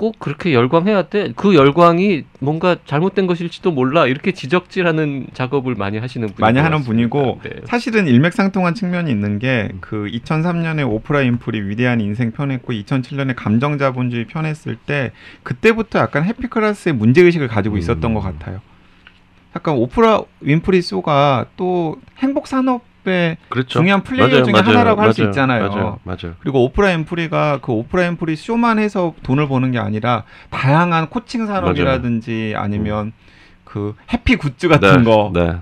꼭 0.00 0.18
그렇게 0.18 0.54
열광해야 0.54 1.08
돼? 1.08 1.32
그 1.36 1.54
열광이 1.54 2.24
뭔가 2.38 2.76
잘못된 2.86 3.26
것일지도 3.26 3.70
몰라 3.70 4.06
이렇게 4.06 4.32
지적질하는 4.32 5.26
작업을 5.34 5.74
많이 5.74 5.98
하시는 5.98 6.26
분이 6.26 6.40
많이 6.40 6.58
하는 6.58 6.82
분이고 6.82 7.40
네. 7.42 7.50
사실은 7.66 8.06
일맥상통한 8.06 8.74
측면이 8.74 9.10
있는 9.10 9.38
게 9.38 9.70
그 9.80 10.06
2003년에 10.06 10.88
오프라 10.88 11.22
윈프리 11.22 11.60
위대한 11.68 12.00
인생 12.00 12.30
펴냈고 12.32 12.72
2007년에 12.72 13.34
감정 13.36 13.78
자본주의 13.78 14.26
펴냈을 14.26 14.76
때 14.76 15.12
그때부터 15.42 15.98
약간 15.98 16.24
해피크라시의 16.24 16.94
문제 16.94 17.22
의식을 17.22 17.48
가지고 17.48 17.76
있었던 17.76 18.10
음. 18.10 18.14
것 18.14 18.20
같아요. 18.20 18.60
약간 19.56 19.74
오프라 19.74 20.22
윈프리 20.40 20.80
쇼가 20.80 21.46
또 21.56 22.00
행복 22.18 22.46
산업 22.46 22.82
의 23.06 23.36
그렇죠. 23.48 23.68
중요한 23.68 24.02
플레이어 24.02 24.28
맞아요, 24.28 24.44
중에 24.44 24.52
맞아요, 24.52 24.68
하나라고 24.68 25.00
할 25.02 25.12
수 25.12 25.22
있잖아요. 25.24 25.68
맞아요. 25.68 25.98
맞아요. 26.04 26.34
그리고 26.40 26.64
오프라 26.64 26.88
윈프리가 26.88 27.60
그 27.62 27.72
오프라 27.72 28.02
윈프리 28.04 28.36
쇼만 28.36 28.78
해서 28.78 29.14
돈을 29.22 29.48
버는 29.48 29.72
게 29.72 29.78
아니라 29.78 30.24
다양한 30.50 31.08
코칭 31.08 31.46
산업이라든지 31.46 32.54
아니면 32.56 33.12
그 33.64 33.94
해피 34.12 34.36
굿즈 34.36 34.68
같은 34.68 34.98
네, 34.98 35.04
거 35.04 35.30
네. 35.32 35.56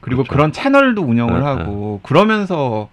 그리고 0.00 0.22
그렇죠. 0.22 0.32
그런 0.32 0.52
채널도 0.52 1.02
운영을 1.02 1.40
네, 1.40 1.44
하고 1.44 2.00
그러면서 2.02 2.88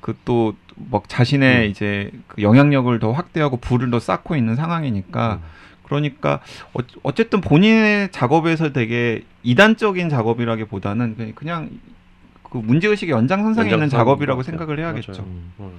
그 0.00 0.14
또 0.24 0.54
막 0.90 1.08
자신의 1.08 1.64
음. 1.66 1.70
이제 1.70 2.10
그 2.26 2.42
영향력을 2.42 2.98
더 2.98 3.12
확대하고 3.12 3.56
부를 3.56 3.90
더 3.90 3.98
쌓고 3.98 4.36
있는 4.36 4.56
상황이니까 4.56 5.40
음. 5.42 5.48
그러니까 5.84 6.40
어, 6.74 6.80
어쨌든 7.02 7.40
본인의 7.40 8.10
작업에서 8.12 8.72
되게 8.72 9.24
이단적인 9.42 10.08
작업이라기보다는 10.10 11.32
그냥- 11.34 11.70
그 12.60 12.66
문제 12.66 12.88
의식의 12.88 13.12
연장선상에 13.12 13.68
있는 13.68 13.82
연장선 13.84 13.98
작업이라고. 13.98 14.42
생각을 14.42 14.78
해야겠죠. 14.78 15.12
맞아요. 15.12 15.24
음. 15.60 15.70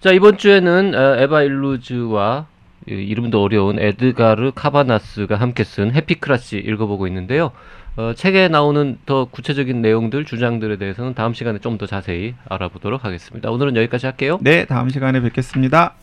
자 0.00 0.12
이번 0.12 0.38
주에는 0.38 0.94
어, 0.94 1.16
에바 1.18 1.42
일루즈와 1.42 2.46
이 2.88 2.92
이름도 2.92 3.42
어려운 3.42 3.78
에드가르 3.78 4.52
카바나스가 4.54 5.36
함께 5.36 5.64
쓴 5.64 5.92
해피크라시 5.94 6.58
읽어보고 6.58 7.06
있는데요. 7.08 7.50
어, 7.96 8.12
책에 8.14 8.46
나오는 8.48 8.96
더 9.06 9.24
구체적인 9.24 9.82
내용들, 9.82 10.24
주장들에 10.24 10.76
대해서는 10.76 11.14
다음 11.14 11.34
시간에 11.34 11.58
좀 11.58 11.78
더 11.78 11.86
자세히 11.86 12.34
알아보도록 12.48 13.04
하겠습니다. 13.04 13.50
오늘은 13.50 13.76
여기까지 13.76 14.06
할게요. 14.06 14.38
네, 14.40 14.64
다음 14.66 14.88
시간에 14.88 15.20
뵙겠습니다. 15.20 15.94